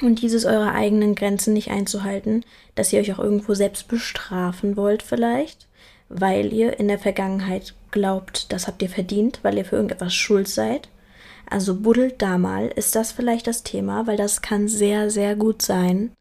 und 0.00 0.22
dieses 0.22 0.44
eure 0.44 0.72
eigenen 0.72 1.16
Grenzen 1.16 1.52
nicht 1.52 1.70
einzuhalten, 1.70 2.44
dass 2.76 2.92
ihr 2.92 3.00
euch 3.00 3.12
auch 3.12 3.18
irgendwo 3.18 3.54
selbst 3.54 3.88
bestrafen 3.88 4.76
wollt 4.76 5.02
vielleicht, 5.02 5.66
weil 6.08 6.52
ihr 6.52 6.78
in 6.78 6.88
der 6.88 6.98
Vergangenheit 6.98 7.74
glaubt, 7.90 8.52
das 8.52 8.68
habt 8.68 8.80
ihr 8.80 8.88
verdient, 8.88 9.40
weil 9.42 9.58
ihr 9.58 9.64
für 9.64 9.76
irgendetwas 9.76 10.14
schuld 10.14 10.46
seid. 10.46 10.88
Also 11.50 11.74
buddelt 11.74 12.22
da 12.22 12.38
mal, 12.38 12.68
ist 12.68 12.94
das 12.94 13.10
vielleicht 13.10 13.48
das 13.48 13.64
Thema, 13.64 14.06
weil 14.06 14.16
das 14.16 14.40
kann 14.40 14.68
sehr, 14.68 15.10
sehr 15.10 15.34
gut 15.34 15.62
sein. 15.62 16.12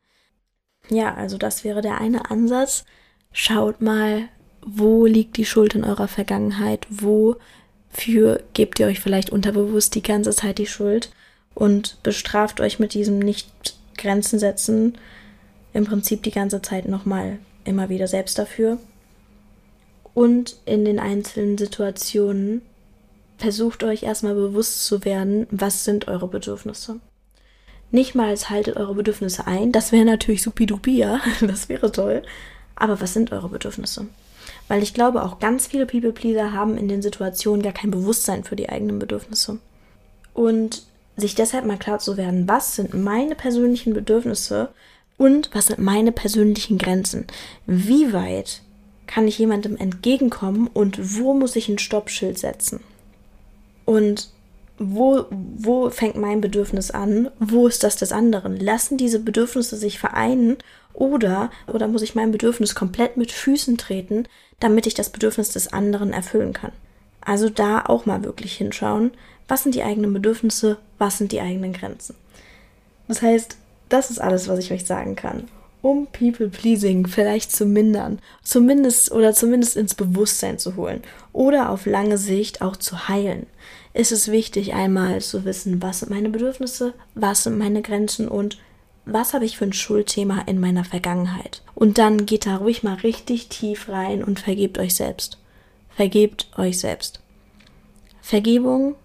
Ja, 0.89 1.13
also 1.13 1.37
das 1.37 1.63
wäre 1.63 1.81
der 1.81 2.01
eine 2.01 2.31
Ansatz. 2.31 2.83
Schaut 3.31 3.79
mal, 3.79 4.27
wo 4.65 5.05
liegt 5.05 5.37
die 5.37 5.45
Schuld 5.45 5.75
in 5.75 5.83
eurer 5.83 6.07
Vergangenheit, 6.07 6.87
wofür 6.89 8.41
gebt 8.53 8.79
ihr 8.79 8.87
euch 8.87 8.99
vielleicht 8.99 9.29
unterbewusst 9.29 9.93
die 9.93 10.01
ganze 10.01 10.31
Zeit 10.31 10.57
die 10.57 10.65
Schuld 10.65 11.11
und 11.53 12.01
bestraft 12.01 12.59
euch 12.59 12.79
mit 12.79 12.95
diesem 12.95 13.19
Nicht-Grenzen 13.19 14.39
setzen 14.39 14.97
im 15.73 15.85
Prinzip 15.85 16.23
die 16.23 16.31
ganze 16.31 16.61
Zeit 16.63 16.87
nochmal 16.87 17.37
immer 17.65 17.89
wieder 17.89 18.07
selbst 18.07 18.39
dafür. 18.39 18.79
Und 20.15 20.57
in 20.65 20.85
den 20.85 20.99
einzelnen 20.99 21.57
Situationen 21.59 22.63
versucht 23.39 23.83
euch 23.83 24.03
erstmal 24.03 24.35
bewusst 24.35 24.85
zu 24.85 25.03
werden, 25.05 25.47
was 25.49 25.85
sind 25.85 26.07
eure 26.07 26.27
Bedürfnisse. 26.27 26.99
Nicht 27.91 28.13
mal 28.13 28.35
haltet 28.35 28.77
eure 28.77 28.93
Bedürfnisse 28.93 29.47
ein, 29.47 29.71
das 29.71 29.91
wäre 29.91 30.05
natürlich 30.05 30.43
supidupi, 30.43 30.97
ja, 30.97 31.21
das 31.41 31.69
wäre 31.69 31.91
toll. 31.91 32.21
Aber 32.75 33.01
was 33.01 33.13
sind 33.13 33.31
eure 33.31 33.49
Bedürfnisse? 33.49 34.07
Weil 34.67 34.83
ich 34.83 34.93
glaube, 34.93 35.23
auch 35.23 35.39
ganz 35.39 35.67
viele 35.67 35.85
People-Pleaser 35.85 36.53
haben 36.53 36.77
in 36.77 36.87
den 36.87 37.01
Situationen 37.01 37.63
gar 37.63 37.73
kein 37.73 37.91
Bewusstsein 37.91 38.43
für 38.43 38.55
die 38.55 38.69
eigenen 38.69 38.99
Bedürfnisse. 38.99 39.57
Und 40.33 40.83
sich 41.17 41.35
deshalb 41.35 41.65
mal 41.65 41.77
klar 41.77 41.99
zu 41.99 42.17
werden, 42.17 42.47
was 42.47 42.75
sind 42.75 42.93
meine 42.93 43.35
persönlichen 43.35 43.93
Bedürfnisse 43.93 44.69
und 45.17 45.49
was 45.53 45.67
sind 45.67 45.79
meine 45.79 46.11
persönlichen 46.11 46.77
Grenzen? 46.77 47.25
Wie 47.65 48.13
weit 48.13 48.61
kann 49.07 49.27
ich 49.27 49.39
jemandem 49.39 49.75
entgegenkommen 49.75 50.67
und 50.67 51.17
wo 51.17 51.33
muss 51.33 51.55
ich 51.55 51.67
ein 51.67 51.79
Stoppschild 51.79 52.37
setzen? 52.37 52.81
Und 53.89 54.29
wo, 54.77 55.25
wo 55.31 55.89
fängt 55.89 56.15
mein 56.15 56.41
Bedürfnis 56.41 56.91
an? 56.91 57.31
Wo 57.39 57.65
ist 57.65 57.83
das 57.83 57.95
des 57.95 58.11
anderen? 58.11 58.55
Lassen 58.55 58.97
diese 58.97 59.19
Bedürfnisse 59.19 59.77
sich 59.77 59.97
vereinen 59.97 60.57
oder, 60.93 61.49
oder 61.65 61.87
muss 61.87 62.03
ich 62.03 62.13
mein 62.13 62.29
Bedürfnis 62.29 62.75
komplett 62.75 63.17
mit 63.17 63.31
Füßen 63.31 63.79
treten, 63.79 64.27
damit 64.59 64.85
ich 64.85 64.93
das 64.93 65.09
Bedürfnis 65.09 65.49
des 65.49 65.73
anderen 65.73 66.13
erfüllen 66.13 66.53
kann? 66.53 66.71
Also 67.19 67.49
da 67.49 67.83
auch 67.83 68.05
mal 68.05 68.23
wirklich 68.23 68.55
hinschauen, 68.55 69.09
was 69.47 69.63
sind 69.63 69.73
die 69.73 69.81
eigenen 69.81 70.13
Bedürfnisse, 70.13 70.77
was 70.99 71.17
sind 71.17 71.31
die 71.31 71.41
eigenen 71.41 71.73
Grenzen. 71.73 72.15
Das 73.07 73.23
heißt, 73.23 73.57
das 73.89 74.11
ist 74.11 74.21
alles, 74.21 74.47
was 74.47 74.59
ich 74.59 74.71
euch 74.71 74.85
sagen 74.85 75.15
kann. 75.15 75.47
Um 75.81 76.07
People 76.07 76.49
Pleasing 76.49 77.07
vielleicht 77.07 77.51
zu 77.53 77.65
mindern, 77.65 78.19
zumindest 78.43 79.11
oder 79.11 79.33
zumindest 79.33 79.77
ins 79.77 79.95
Bewusstsein 79.95 80.59
zu 80.59 80.75
holen 80.75 81.01
oder 81.31 81.69
auf 81.69 81.85
lange 81.85 82.17
Sicht 82.17 82.61
auch 82.61 82.75
zu 82.75 83.07
heilen, 83.07 83.47
ist 83.93 84.11
es 84.11 84.31
wichtig, 84.31 84.73
einmal 84.73 85.21
zu 85.21 85.45
wissen, 85.45 85.81
was 85.81 85.99
sind 85.99 86.11
meine 86.11 86.29
Bedürfnisse, 86.29 86.93
was 87.15 87.43
sind 87.43 87.57
meine 87.57 87.81
Grenzen 87.81 88.27
und 88.27 88.57
was 89.05 89.33
habe 89.33 89.45
ich 89.45 89.57
für 89.57 89.65
ein 89.65 89.73
Schuldthema 89.73 90.41
in 90.45 90.59
meiner 90.59 90.83
Vergangenheit? 90.83 91.63
Und 91.73 91.97
dann 91.97 92.25
geht 92.25 92.45
da 92.45 92.57
ruhig 92.57 92.83
mal 92.83 92.95
richtig 92.95 93.49
tief 93.49 93.89
rein 93.89 94.23
und 94.23 94.39
vergebt 94.39 94.77
euch 94.77 94.95
selbst. 94.95 95.39
Vergebt 95.89 96.47
euch 96.57 96.79
selbst. 96.79 97.19
Vergebung 98.21 98.95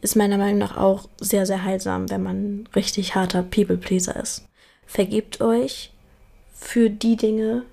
ist 0.00 0.14
meiner 0.14 0.38
Meinung 0.38 0.58
nach 0.58 0.76
auch 0.76 1.08
sehr, 1.20 1.46
sehr 1.46 1.64
heilsam, 1.64 2.08
wenn 2.10 2.22
man 2.22 2.68
richtig 2.76 3.16
harter 3.16 3.42
People-Pleaser 3.42 4.14
ist. 4.16 4.46
Vergebt 4.86 5.40
euch 5.40 5.90
für 6.54 6.88
die 6.88 7.16
Dinge, 7.16 7.64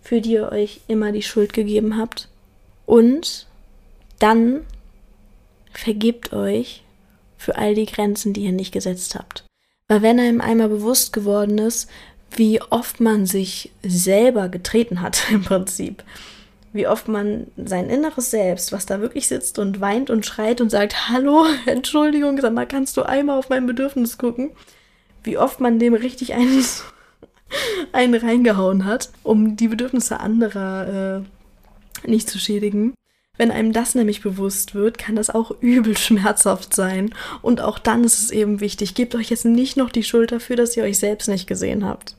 für 0.00 0.22
die 0.22 0.32
ihr 0.32 0.50
euch 0.50 0.80
immer 0.88 1.12
die 1.12 1.22
Schuld 1.22 1.52
gegeben 1.52 1.98
habt. 1.98 2.28
Und 2.86 3.46
dann 4.18 4.62
vergebt 5.72 6.32
euch 6.32 6.84
für 7.36 7.56
all 7.56 7.74
die 7.74 7.86
Grenzen, 7.86 8.32
die 8.32 8.42
ihr 8.42 8.52
nicht 8.52 8.72
gesetzt 8.72 9.14
habt. 9.14 9.44
Weil 9.88 10.02
wenn 10.02 10.20
einem 10.20 10.40
einmal 10.40 10.68
bewusst 10.68 11.12
geworden 11.12 11.58
ist, 11.58 11.88
wie 12.32 12.60
oft 12.60 13.00
man 13.00 13.26
sich 13.26 13.72
selber 13.82 14.48
getreten 14.48 15.00
hat 15.00 15.26
im 15.30 15.42
Prinzip, 15.42 16.04
wie 16.72 16.86
oft 16.86 17.08
man 17.08 17.46
sein 17.56 17.88
inneres 17.88 18.30
Selbst, 18.30 18.72
was 18.72 18.86
da 18.86 19.00
wirklich 19.00 19.26
sitzt 19.26 19.58
und 19.58 19.80
weint 19.80 20.10
und 20.10 20.26
schreit 20.26 20.60
und 20.60 20.70
sagt, 20.70 21.08
hallo, 21.08 21.46
Entschuldigung, 21.66 22.40
sag 22.40 22.52
mal, 22.52 22.66
kannst 22.66 22.96
du 22.96 23.02
einmal 23.02 23.38
auf 23.38 23.48
mein 23.48 23.66
Bedürfnis 23.66 24.18
gucken? 24.18 24.50
Wie 25.24 25.38
oft 25.38 25.60
man 25.60 25.78
dem 25.78 25.94
richtig 25.94 26.34
einen, 26.34 26.64
einen 27.92 28.14
reingehauen 28.14 28.84
hat, 28.84 29.10
um 29.22 29.56
die 29.56 29.68
Bedürfnisse 29.68 30.20
anderer 30.20 31.22
äh, 31.22 32.08
nicht 32.08 32.28
zu 32.28 32.38
schädigen. 32.38 32.94
Wenn 33.38 33.52
einem 33.52 33.72
das 33.72 33.94
nämlich 33.94 34.20
bewusst 34.20 34.74
wird, 34.74 34.98
kann 34.98 35.16
das 35.16 35.30
auch 35.30 35.52
übel 35.60 35.96
schmerzhaft 35.96 36.74
sein. 36.74 37.14
Und 37.40 37.62
auch 37.62 37.78
dann 37.78 38.04
ist 38.04 38.18
es 38.18 38.30
eben 38.30 38.60
wichtig, 38.60 38.94
gebt 38.94 39.14
euch 39.14 39.30
jetzt 39.30 39.46
nicht 39.46 39.76
noch 39.76 39.90
die 39.90 40.02
Schuld 40.02 40.32
dafür, 40.32 40.56
dass 40.56 40.76
ihr 40.76 40.82
euch 40.82 40.98
selbst 40.98 41.28
nicht 41.28 41.46
gesehen 41.46 41.86
habt, 41.86 42.16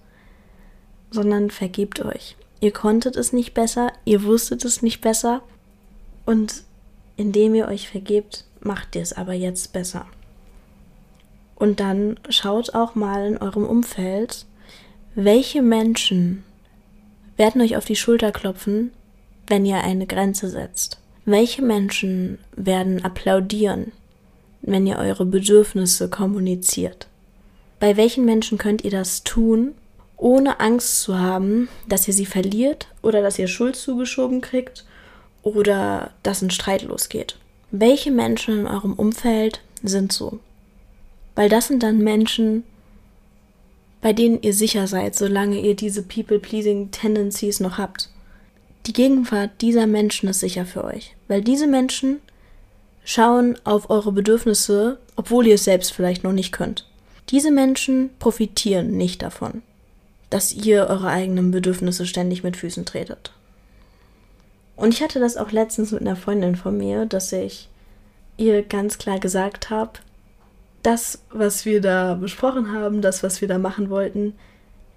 sondern 1.12 1.52
vergebt 1.52 2.04
euch. 2.04 2.36
Ihr 2.62 2.72
konntet 2.72 3.16
es 3.16 3.32
nicht 3.32 3.54
besser, 3.54 3.92
ihr 4.06 4.24
wusstet 4.24 4.66
es 4.66 4.82
nicht 4.82 5.02
besser 5.02 5.42
und 6.26 6.64
indem 7.16 7.54
ihr 7.56 7.68
euch 7.68 7.90
vergebt, 7.90 8.46
macht 8.62 8.96
ihr 8.96 9.02
es 9.02 9.14
aber 9.14 9.34
jetzt 9.34 9.74
besser. 9.74 10.06
Und 11.56 11.82
dann 11.82 12.18
schaut 12.30 12.74
auch 12.74 12.96
mal 12.96 13.28
in 13.28 13.38
eurem 13.38 13.66
Umfeld, 13.66 14.46
welche 15.16 15.62
Menschen 15.62 16.44
werden 17.36 17.62
euch 17.62 17.76
auf 17.76 17.86
die 17.86 17.98
Schulter 17.98 18.32
klopfen, 18.32 18.92
wenn 19.48 19.66
ihr 19.66 19.84
eine 19.84 20.08
Grenze 20.08 20.50
setzt. 20.50 21.00
Welche 21.32 21.62
Menschen 21.62 22.40
werden 22.56 23.06
applaudieren, 23.06 23.92
wenn 24.64 24.88
ihr 24.88 24.98
eure 24.98 25.28
Bedürfnisse 25.28 26.10
kommuniziert? 26.10 27.08
Bei 27.80 27.98
welchen 27.98 28.26
Menschen 28.26 28.58
könnt 28.58 28.84
ihr 28.84 28.90
das 28.90 29.24
tun, 29.24 29.76
ohne 30.18 30.60
Angst 30.60 31.02
zu 31.02 31.20
haben, 31.20 31.70
dass 31.88 32.08
ihr 32.08 32.16
sie 32.16 32.26
verliert 32.26 32.88
oder 33.04 33.22
dass 33.22 33.38
ihr 33.38 33.48
Schuld 33.48 33.76
zugeschoben 33.76 34.42
kriegt 34.42 34.86
oder 35.44 36.16
dass 36.24 36.42
ein 36.42 36.50
Streit 36.50 36.82
losgeht? 36.82 37.38
Welche 37.70 38.10
Menschen 38.10 38.62
in 38.62 38.66
eurem 38.66 38.94
Umfeld 38.94 39.62
sind 39.84 40.12
so? 40.12 40.40
Weil 41.36 41.48
das 41.48 41.68
sind 41.68 41.84
dann 41.84 42.00
Menschen, 42.00 42.64
bei 44.02 44.14
denen 44.14 44.42
ihr 44.42 44.56
sicher 44.56 44.88
seid, 44.88 45.16
solange 45.16 45.60
ihr 45.60 45.76
diese 45.76 46.02
People-Pleasing-Tendencies 46.02 47.60
noch 47.60 47.78
habt. 47.78 48.10
Die 48.88 48.94
Gegenwart 48.94 49.52
dieser 49.62 49.86
Menschen 49.86 50.28
ist 50.30 50.40
sicher 50.40 50.66
für 50.66 50.84
euch, 50.84 51.16
weil 51.30 51.42
diese 51.42 51.68
Menschen 51.68 52.20
schauen 53.06 53.58
auf 53.64 53.90
eure 53.90 54.12
Bedürfnisse, 54.12 54.98
obwohl 55.16 55.48
ihr 55.48 55.56
es 55.56 55.64
selbst 55.64 55.94
vielleicht 55.94 56.26
noch 56.26 56.34
nicht 56.34 56.52
könnt. 56.52 56.86
Diese 57.30 57.52
Menschen 57.52 58.10
profitieren 58.20 58.98
nicht 58.98 59.22
davon, 59.22 59.62
dass 60.30 60.52
ihr 60.52 60.88
eure 60.88 61.08
eigenen 61.08 61.52
Bedürfnisse 61.52 62.06
ständig 62.06 62.44
mit 62.44 62.58
Füßen 62.58 62.86
tretet. 62.86 63.32
Und 64.76 64.94
ich 64.94 65.02
hatte 65.02 65.20
das 65.20 65.38
auch 65.38 65.52
letztens 65.52 65.92
mit 65.92 66.02
einer 66.02 66.16
Freundin 66.16 66.56
von 66.56 66.78
mir, 66.78 67.06
dass 67.06 67.32
ich 67.32 67.70
ihr 68.38 68.64
ganz 68.64 68.98
klar 68.98 69.20
gesagt 69.20 69.70
habe, 69.70 69.92
das, 70.84 71.22
was 71.32 71.66
wir 71.66 71.82
da 71.82 72.16
besprochen 72.16 72.74
haben, 72.74 73.02
das, 73.02 73.22
was 73.22 73.42
wir 73.42 73.48
da 73.48 73.58
machen 73.58 73.90
wollten, 73.90 74.34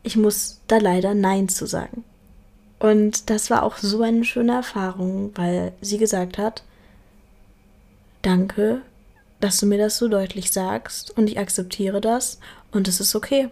ich 0.02 0.16
muss 0.16 0.60
da 0.68 0.78
leider 0.78 1.14
Nein 1.14 1.48
zu 1.48 1.66
sagen. 1.66 2.04
Und 2.82 3.30
das 3.30 3.48
war 3.48 3.62
auch 3.62 3.76
so 3.76 4.02
eine 4.02 4.24
schöne 4.24 4.54
Erfahrung, 4.54 5.30
weil 5.36 5.72
sie 5.80 5.98
gesagt 5.98 6.36
hat, 6.36 6.64
danke, 8.22 8.82
dass 9.38 9.60
du 9.60 9.66
mir 9.66 9.78
das 9.78 9.98
so 9.98 10.08
deutlich 10.08 10.50
sagst 10.50 11.16
und 11.16 11.30
ich 11.30 11.38
akzeptiere 11.38 12.00
das 12.00 12.40
und 12.72 12.88
es 12.88 12.98
ist 12.98 13.14
okay. 13.14 13.50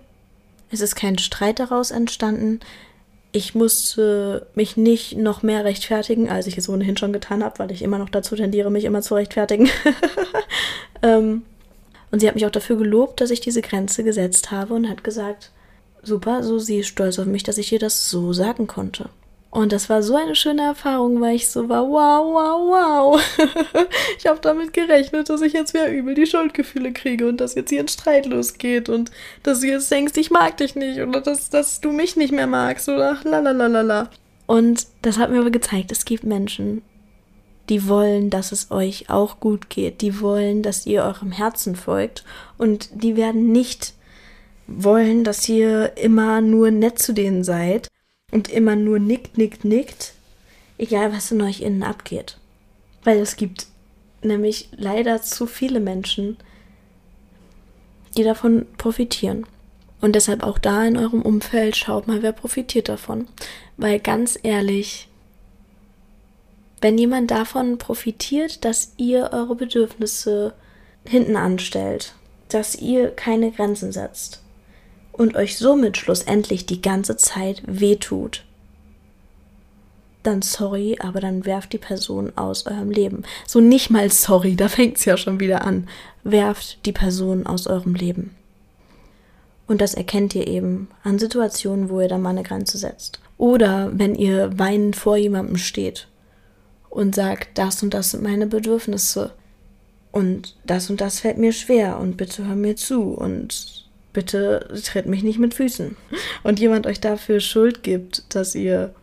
Es 0.72 0.80
ist 0.80 0.96
kein 0.96 1.16
Streit 1.16 1.60
daraus 1.60 1.92
entstanden. 1.92 2.58
Ich 3.30 3.54
musste 3.54 4.48
mich 4.56 4.76
nicht 4.76 5.16
noch 5.16 5.44
mehr 5.44 5.64
rechtfertigen, 5.64 6.28
als 6.28 6.48
ich 6.48 6.58
es 6.58 6.68
ohnehin 6.68 6.96
schon 6.96 7.12
getan 7.12 7.44
habe, 7.44 7.60
weil 7.60 7.70
ich 7.70 7.82
immer 7.82 7.98
noch 7.98 8.10
dazu 8.10 8.34
tendiere, 8.34 8.72
mich 8.72 8.84
immer 8.84 9.00
zu 9.00 9.14
rechtfertigen. 9.14 9.68
ähm, 11.02 11.42
und 12.10 12.18
sie 12.18 12.26
hat 12.26 12.34
mich 12.34 12.46
auch 12.46 12.50
dafür 12.50 12.78
gelobt, 12.78 13.20
dass 13.20 13.30
ich 13.30 13.40
diese 13.40 13.62
Grenze 13.62 14.02
gesetzt 14.02 14.50
habe 14.50 14.74
und 14.74 14.88
hat 14.88 15.04
gesagt, 15.04 15.52
super, 16.02 16.42
so 16.42 16.58
sie 16.58 16.80
ist 16.80 16.88
stolz 16.88 17.20
auf 17.20 17.26
mich, 17.26 17.44
dass 17.44 17.58
ich 17.58 17.72
ihr 17.72 17.78
das 17.78 18.10
so 18.10 18.32
sagen 18.32 18.66
konnte. 18.66 19.08
Und 19.50 19.72
das 19.72 19.90
war 19.90 20.00
so 20.02 20.14
eine 20.14 20.36
schöne 20.36 20.62
Erfahrung, 20.62 21.20
weil 21.20 21.34
ich 21.34 21.50
so 21.50 21.68
war, 21.68 21.88
wow, 21.88 22.24
wow, 22.24 23.18
wow. 23.18 23.86
ich 24.18 24.26
habe 24.26 24.38
damit 24.40 24.72
gerechnet, 24.72 25.28
dass 25.28 25.42
ich 25.42 25.52
jetzt 25.52 25.74
wieder 25.74 25.90
übel 25.90 26.14
die 26.14 26.26
Schuldgefühle 26.26 26.92
kriege 26.92 27.28
und 27.28 27.40
dass 27.40 27.56
jetzt 27.56 27.70
hier 27.70 27.80
ein 27.80 27.88
Streit 27.88 28.26
losgeht 28.26 28.88
und 28.88 29.10
dass 29.42 29.60
du 29.60 29.66
jetzt 29.66 29.90
denkst, 29.90 30.12
ich 30.16 30.30
mag 30.30 30.56
dich 30.56 30.76
nicht 30.76 31.00
oder 31.00 31.20
dass, 31.20 31.50
dass 31.50 31.80
du 31.80 31.90
mich 31.90 32.14
nicht 32.14 32.32
mehr 32.32 32.46
magst 32.46 32.88
oder 32.88 33.18
lalalala. 33.24 34.08
Und 34.46 34.86
das 35.02 35.18
hat 35.18 35.30
mir 35.30 35.40
aber 35.40 35.50
gezeigt, 35.50 35.90
es 35.90 36.04
gibt 36.04 36.22
Menschen, 36.22 36.82
die 37.68 37.88
wollen, 37.88 38.30
dass 38.30 38.52
es 38.52 38.70
euch 38.70 39.10
auch 39.10 39.40
gut 39.40 39.68
geht, 39.68 40.00
die 40.00 40.20
wollen, 40.20 40.62
dass 40.62 40.86
ihr 40.86 41.02
eurem 41.02 41.32
Herzen 41.32 41.74
folgt 41.74 42.24
und 42.56 42.88
die 43.02 43.16
werden 43.16 43.50
nicht 43.50 43.94
wollen, 44.68 45.24
dass 45.24 45.48
ihr 45.48 45.96
immer 45.96 46.40
nur 46.40 46.70
nett 46.70 47.00
zu 47.00 47.12
denen 47.12 47.42
seid 47.42 47.89
und 48.30 48.48
immer 48.48 48.76
nur 48.76 48.98
nickt, 48.98 49.38
nickt, 49.38 49.64
nickt, 49.64 50.14
egal 50.78 51.12
was 51.12 51.30
in 51.30 51.42
euch 51.42 51.60
innen 51.60 51.82
abgeht. 51.82 52.38
Weil 53.04 53.18
es 53.18 53.36
gibt 53.36 53.66
nämlich 54.22 54.68
leider 54.72 55.22
zu 55.22 55.46
viele 55.46 55.80
Menschen, 55.80 56.36
die 58.16 58.24
davon 58.24 58.66
profitieren. 58.76 59.46
Und 60.00 60.14
deshalb 60.14 60.42
auch 60.42 60.58
da 60.58 60.84
in 60.84 60.96
eurem 60.96 61.22
Umfeld 61.22 61.76
schaut 61.76 62.08
mal, 62.08 62.22
wer 62.22 62.32
profitiert 62.32 62.88
davon. 62.88 63.28
Weil 63.76 64.00
ganz 64.00 64.38
ehrlich, 64.42 65.08
wenn 66.80 66.96
jemand 66.96 67.30
davon 67.30 67.78
profitiert, 67.78 68.64
dass 68.64 68.92
ihr 68.96 69.30
eure 69.32 69.54
Bedürfnisse 69.54 70.54
hinten 71.04 71.36
anstellt, 71.36 72.14
dass 72.48 72.74
ihr 72.74 73.10
keine 73.10 73.50
Grenzen 73.50 73.92
setzt, 73.92 74.42
und 75.20 75.36
euch 75.36 75.58
somit 75.58 75.98
schlussendlich 75.98 76.64
die 76.64 76.80
ganze 76.80 77.14
Zeit 77.14 77.62
wehtut, 77.66 78.42
dann 80.22 80.40
sorry, 80.40 80.96
aber 80.98 81.20
dann 81.20 81.44
werft 81.44 81.74
die 81.74 81.78
Person 81.78 82.32
aus 82.36 82.64
eurem 82.64 82.90
Leben. 82.90 83.24
So 83.46 83.60
nicht 83.60 83.90
mal 83.90 84.10
sorry, 84.10 84.56
da 84.56 84.68
fängt 84.68 84.96
es 84.96 85.04
ja 85.04 85.18
schon 85.18 85.38
wieder 85.38 85.62
an. 85.62 85.88
Werft 86.24 86.86
die 86.86 86.92
Person 86.92 87.46
aus 87.46 87.66
eurem 87.66 87.94
Leben. 87.94 88.34
Und 89.66 89.82
das 89.82 89.92
erkennt 89.92 90.34
ihr 90.34 90.46
eben 90.46 90.88
an 91.04 91.18
Situationen, 91.18 91.90
wo 91.90 92.00
ihr 92.00 92.08
da 92.08 92.16
mal 92.16 92.30
eine 92.30 92.42
Grenze 92.42 92.78
setzt. 92.78 93.20
Oder 93.36 93.90
wenn 93.92 94.14
ihr 94.14 94.58
weinend 94.58 94.96
vor 94.96 95.18
jemandem 95.18 95.58
steht 95.58 96.08
und 96.88 97.14
sagt, 97.14 97.58
das 97.58 97.82
und 97.82 97.92
das 97.92 98.12
sind 98.12 98.22
meine 98.22 98.46
Bedürfnisse 98.46 99.32
und 100.12 100.56
das 100.64 100.88
und 100.88 101.02
das 101.02 101.20
fällt 101.20 101.36
mir 101.36 101.52
schwer 101.52 101.98
und 101.98 102.16
bitte 102.16 102.46
hör 102.46 102.56
mir 102.56 102.74
zu 102.74 103.12
und 103.12 103.89
bitte 104.12 104.68
tritt 104.84 105.06
mich 105.06 105.22
nicht 105.22 105.38
mit 105.38 105.54
Füßen. 105.54 105.96
Und 106.42 106.60
jemand 106.60 106.86
euch 106.86 107.00
dafür 107.00 107.40
Schuld 107.40 107.82
gibt, 107.82 108.34
dass 108.34 108.54
ihr 108.54 108.94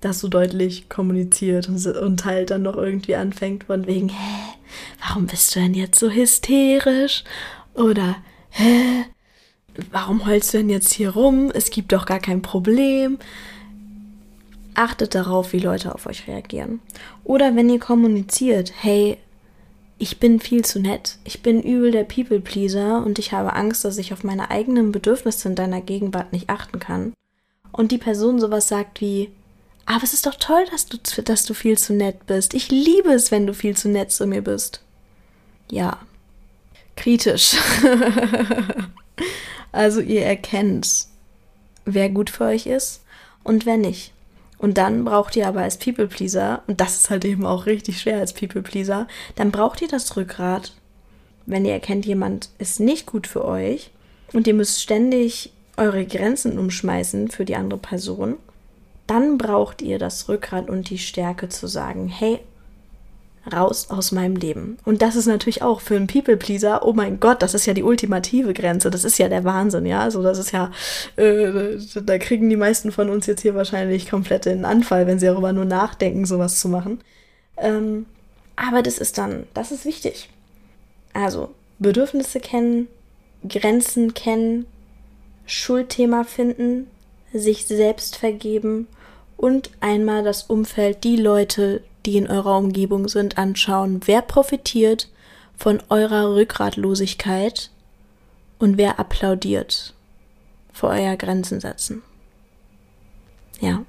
das 0.00 0.20
so 0.20 0.28
deutlich 0.28 0.88
kommuniziert 0.88 1.68
und, 1.68 2.24
halt 2.24 2.50
dann 2.50 2.62
noch 2.62 2.76
irgendwie 2.76 3.16
anfängt 3.16 3.64
von 3.64 3.86
wegen, 3.86 4.10
hä, 4.10 4.54
warum 5.00 5.26
bist 5.26 5.54
du 5.54 5.60
denn 5.60 5.74
jetzt 5.74 5.98
so 5.98 6.10
hysterisch? 6.10 7.24
Oder, 7.74 8.16
hä, 8.50 9.04
warum 9.90 10.26
heulst 10.26 10.54
du 10.54 10.58
denn 10.58 10.70
jetzt 10.70 10.92
hier 10.92 11.10
rum? 11.10 11.50
Es 11.52 11.70
gibt 11.70 11.92
doch 11.92 12.06
gar 12.06 12.20
kein 12.20 12.42
Problem. 12.42 13.18
Achtet 14.74 15.14
darauf, 15.14 15.52
wie 15.52 15.58
Leute 15.58 15.94
auf 15.94 16.06
euch 16.06 16.28
reagieren. 16.28 16.80
Oder 17.24 17.56
wenn 17.56 17.70
ihr 17.70 17.80
kommuniziert, 17.80 18.72
hey, 18.76 19.16
ich 19.98 20.18
bin 20.18 20.40
viel 20.40 20.64
zu 20.64 20.78
nett. 20.78 21.16
Ich 21.24 21.42
bin 21.42 21.62
übel 21.62 21.90
der 21.90 22.04
People-Pleaser 22.04 23.02
und 23.04 23.18
ich 23.18 23.32
habe 23.32 23.54
Angst, 23.54 23.84
dass 23.84 23.98
ich 23.98 24.12
auf 24.12 24.24
meine 24.24 24.50
eigenen 24.50 24.92
Bedürfnisse 24.92 25.48
in 25.48 25.54
deiner 25.54 25.80
Gegenwart 25.80 26.32
nicht 26.32 26.50
achten 26.50 26.78
kann. 26.78 27.14
Und 27.72 27.92
die 27.92 27.98
Person 27.98 28.38
sowas 28.38 28.68
sagt 28.68 29.00
wie, 29.00 29.30
aber 29.86 30.02
es 30.02 30.12
ist 30.12 30.26
doch 30.26 30.34
toll, 30.34 30.64
dass 30.70 30.86
du, 30.86 30.98
dass 31.22 31.44
du 31.44 31.54
viel 31.54 31.78
zu 31.78 31.94
nett 31.94 32.26
bist. 32.26 32.54
Ich 32.54 32.70
liebe 32.70 33.12
es, 33.12 33.30
wenn 33.30 33.46
du 33.46 33.54
viel 33.54 33.76
zu 33.76 33.88
nett 33.88 34.10
zu 34.10 34.26
mir 34.26 34.42
bist. 34.42 34.82
Ja. 35.70 36.00
Kritisch. 36.96 37.56
also 39.72 40.00
ihr 40.00 40.24
erkennt, 40.24 41.06
wer 41.84 42.10
gut 42.10 42.30
für 42.30 42.44
euch 42.44 42.66
ist 42.66 43.02
und 43.44 43.64
wer 43.64 43.76
nicht. 43.76 44.12
Und 44.58 44.78
dann 44.78 45.04
braucht 45.04 45.36
ihr 45.36 45.46
aber 45.46 45.60
als 45.60 45.78
People 45.78 46.06
Pleaser, 46.06 46.62
und 46.66 46.80
das 46.80 46.96
ist 46.96 47.10
halt 47.10 47.24
eben 47.24 47.44
auch 47.44 47.66
richtig 47.66 48.00
schwer 48.00 48.18
als 48.18 48.32
People 48.32 48.62
Pleaser, 48.62 49.06
dann 49.34 49.50
braucht 49.50 49.82
ihr 49.82 49.88
das 49.88 50.16
Rückgrat, 50.16 50.72
wenn 51.44 51.64
ihr 51.64 51.72
erkennt, 51.72 52.06
jemand 52.06 52.50
ist 52.58 52.80
nicht 52.80 53.06
gut 53.06 53.26
für 53.26 53.44
euch 53.44 53.90
und 54.32 54.46
ihr 54.46 54.54
müsst 54.54 54.80
ständig 54.80 55.52
eure 55.76 56.06
Grenzen 56.06 56.58
umschmeißen 56.58 57.28
für 57.28 57.44
die 57.44 57.56
andere 57.56 57.78
Person, 57.78 58.36
dann 59.06 59.38
braucht 59.38 59.82
ihr 59.82 59.98
das 59.98 60.28
Rückgrat 60.28 60.68
und 60.68 60.90
die 60.90 60.98
Stärke 60.98 61.48
zu 61.48 61.66
sagen, 61.66 62.08
hey, 62.08 62.40
raus 63.52 63.90
aus 63.90 64.12
meinem 64.12 64.36
Leben. 64.36 64.78
Und 64.84 65.02
das 65.02 65.16
ist 65.16 65.26
natürlich 65.26 65.62
auch 65.62 65.80
für 65.80 65.96
einen 65.96 66.06
People-Pleaser, 66.06 66.84
oh 66.84 66.92
mein 66.92 67.20
Gott, 67.20 67.42
das 67.42 67.54
ist 67.54 67.66
ja 67.66 67.74
die 67.74 67.82
ultimative 67.82 68.54
Grenze, 68.54 68.90
das 68.90 69.04
ist 69.04 69.18
ja 69.18 69.28
der 69.28 69.44
Wahnsinn, 69.44 69.86
ja. 69.86 70.00
Also 70.00 70.22
das 70.22 70.38
ist 70.38 70.52
ja, 70.52 70.70
äh, 71.16 71.78
da 72.02 72.18
kriegen 72.18 72.50
die 72.50 72.56
meisten 72.56 72.92
von 72.92 73.08
uns 73.10 73.26
jetzt 73.26 73.42
hier 73.42 73.54
wahrscheinlich 73.54 74.10
komplett 74.10 74.46
den 74.46 74.64
Anfall, 74.64 75.06
wenn 75.06 75.18
sie 75.18 75.26
darüber 75.26 75.52
nur 75.52 75.64
nachdenken, 75.64 76.24
sowas 76.24 76.60
zu 76.60 76.68
machen. 76.68 77.00
Ähm, 77.56 78.06
aber 78.56 78.82
das 78.82 78.98
ist 78.98 79.18
dann, 79.18 79.44
das 79.54 79.70
ist 79.70 79.84
wichtig. 79.84 80.30
Also 81.12 81.50
Bedürfnisse 81.78 82.40
kennen, 82.40 82.88
Grenzen 83.48 84.14
kennen, 84.14 84.66
Schuldthema 85.46 86.24
finden, 86.24 86.88
sich 87.32 87.66
selbst 87.66 88.16
vergeben 88.16 88.88
und 89.36 89.70
einmal 89.80 90.24
das 90.24 90.44
Umfeld, 90.44 91.04
die 91.04 91.16
Leute, 91.16 91.82
die 92.06 92.16
in 92.16 92.28
eurer 92.28 92.56
Umgebung 92.56 93.08
sind, 93.08 93.36
anschauen. 93.36 94.00
Wer 94.04 94.22
profitiert 94.22 95.08
von 95.56 95.82
eurer 95.88 96.34
Rückgratlosigkeit 96.34 97.70
und 98.58 98.76
wer 98.76 98.98
applaudiert 98.98 99.94
vor 100.72 100.90
euer 100.90 101.16
Grenzen 101.16 101.60
setzen. 101.60 102.02
Ja. 103.60 103.84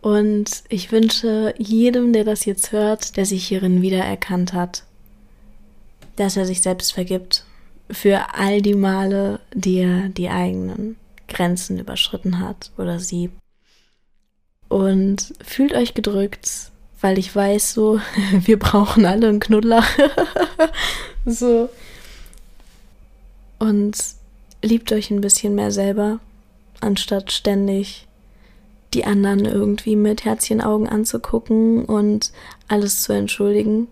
Und 0.00 0.64
ich 0.68 0.92
wünsche 0.92 1.54
jedem, 1.58 2.12
der 2.12 2.24
das 2.24 2.44
jetzt 2.44 2.72
hört, 2.72 3.16
der 3.16 3.26
sich 3.26 3.48
hierin 3.48 3.82
wiedererkannt 3.82 4.52
hat, 4.52 4.84
dass 6.16 6.36
er 6.36 6.46
sich 6.46 6.60
selbst 6.60 6.92
vergibt 6.92 7.44
für 7.90 8.34
all 8.34 8.62
die 8.62 8.74
Male, 8.74 9.40
die 9.54 9.78
er 9.78 10.08
die 10.08 10.28
eigenen 10.28 10.96
Grenzen 11.26 11.78
überschritten 11.78 12.38
hat 12.38 12.70
oder 12.78 13.00
sie. 13.00 13.30
Und 14.68 15.34
fühlt 15.42 15.72
euch 15.72 15.94
gedrückt, 15.94 16.70
weil 17.04 17.18
ich 17.18 17.36
weiß, 17.36 17.74
so, 17.74 18.00
wir 18.32 18.58
brauchen 18.58 19.04
alle 19.04 19.28
einen 19.28 19.38
Knuddler. 19.38 19.84
so. 21.26 21.68
Und 23.58 23.98
liebt 24.62 24.90
euch 24.90 25.10
ein 25.10 25.20
bisschen 25.20 25.54
mehr 25.54 25.70
selber, 25.70 26.18
anstatt 26.80 27.30
ständig 27.30 28.06
die 28.94 29.04
anderen 29.04 29.44
irgendwie 29.44 29.96
mit 29.96 30.24
Herzchenaugen 30.24 30.88
anzugucken 30.88 31.84
und 31.84 32.32
alles 32.68 33.02
zu 33.02 33.12
entschuldigen. 33.12 33.86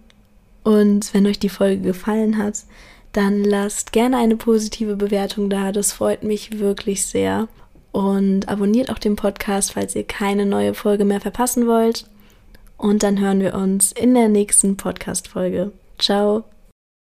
Und 0.65 1.13
wenn 1.13 1.27
euch 1.27 1.39
die 1.39 1.51
Folge 1.51 1.83
gefallen 1.83 2.39
hat, 2.39 2.61
dann 3.13 3.45
lasst 3.45 3.93
gerne 3.93 4.17
eine 4.17 4.37
positive 4.37 4.97
Bewertung 4.97 5.51
da. 5.51 5.71
Das 5.71 5.93
freut 5.93 6.23
mich 6.23 6.61
wirklich 6.61 7.05
sehr. 7.05 7.49
Und 7.91 8.49
abonniert 8.49 8.89
auch 8.89 8.99
den 8.99 9.17
Podcast, 9.17 9.73
falls 9.73 9.95
ihr 9.95 10.05
keine 10.05 10.47
neue 10.47 10.73
Folge 10.73 11.05
mehr 11.05 11.21
verpassen 11.21 11.67
wollt. 11.67 12.07
Und 12.83 13.05
dann 13.05 13.21
hören 13.21 13.39
wir 13.39 13.55
uns 13.55 13.93
in 13.93 14.13
der 14.13 14.29
nächsten 14.29 14.77
Podcast-Folge. 14.77 15.71
Ciao. 16.01 16.43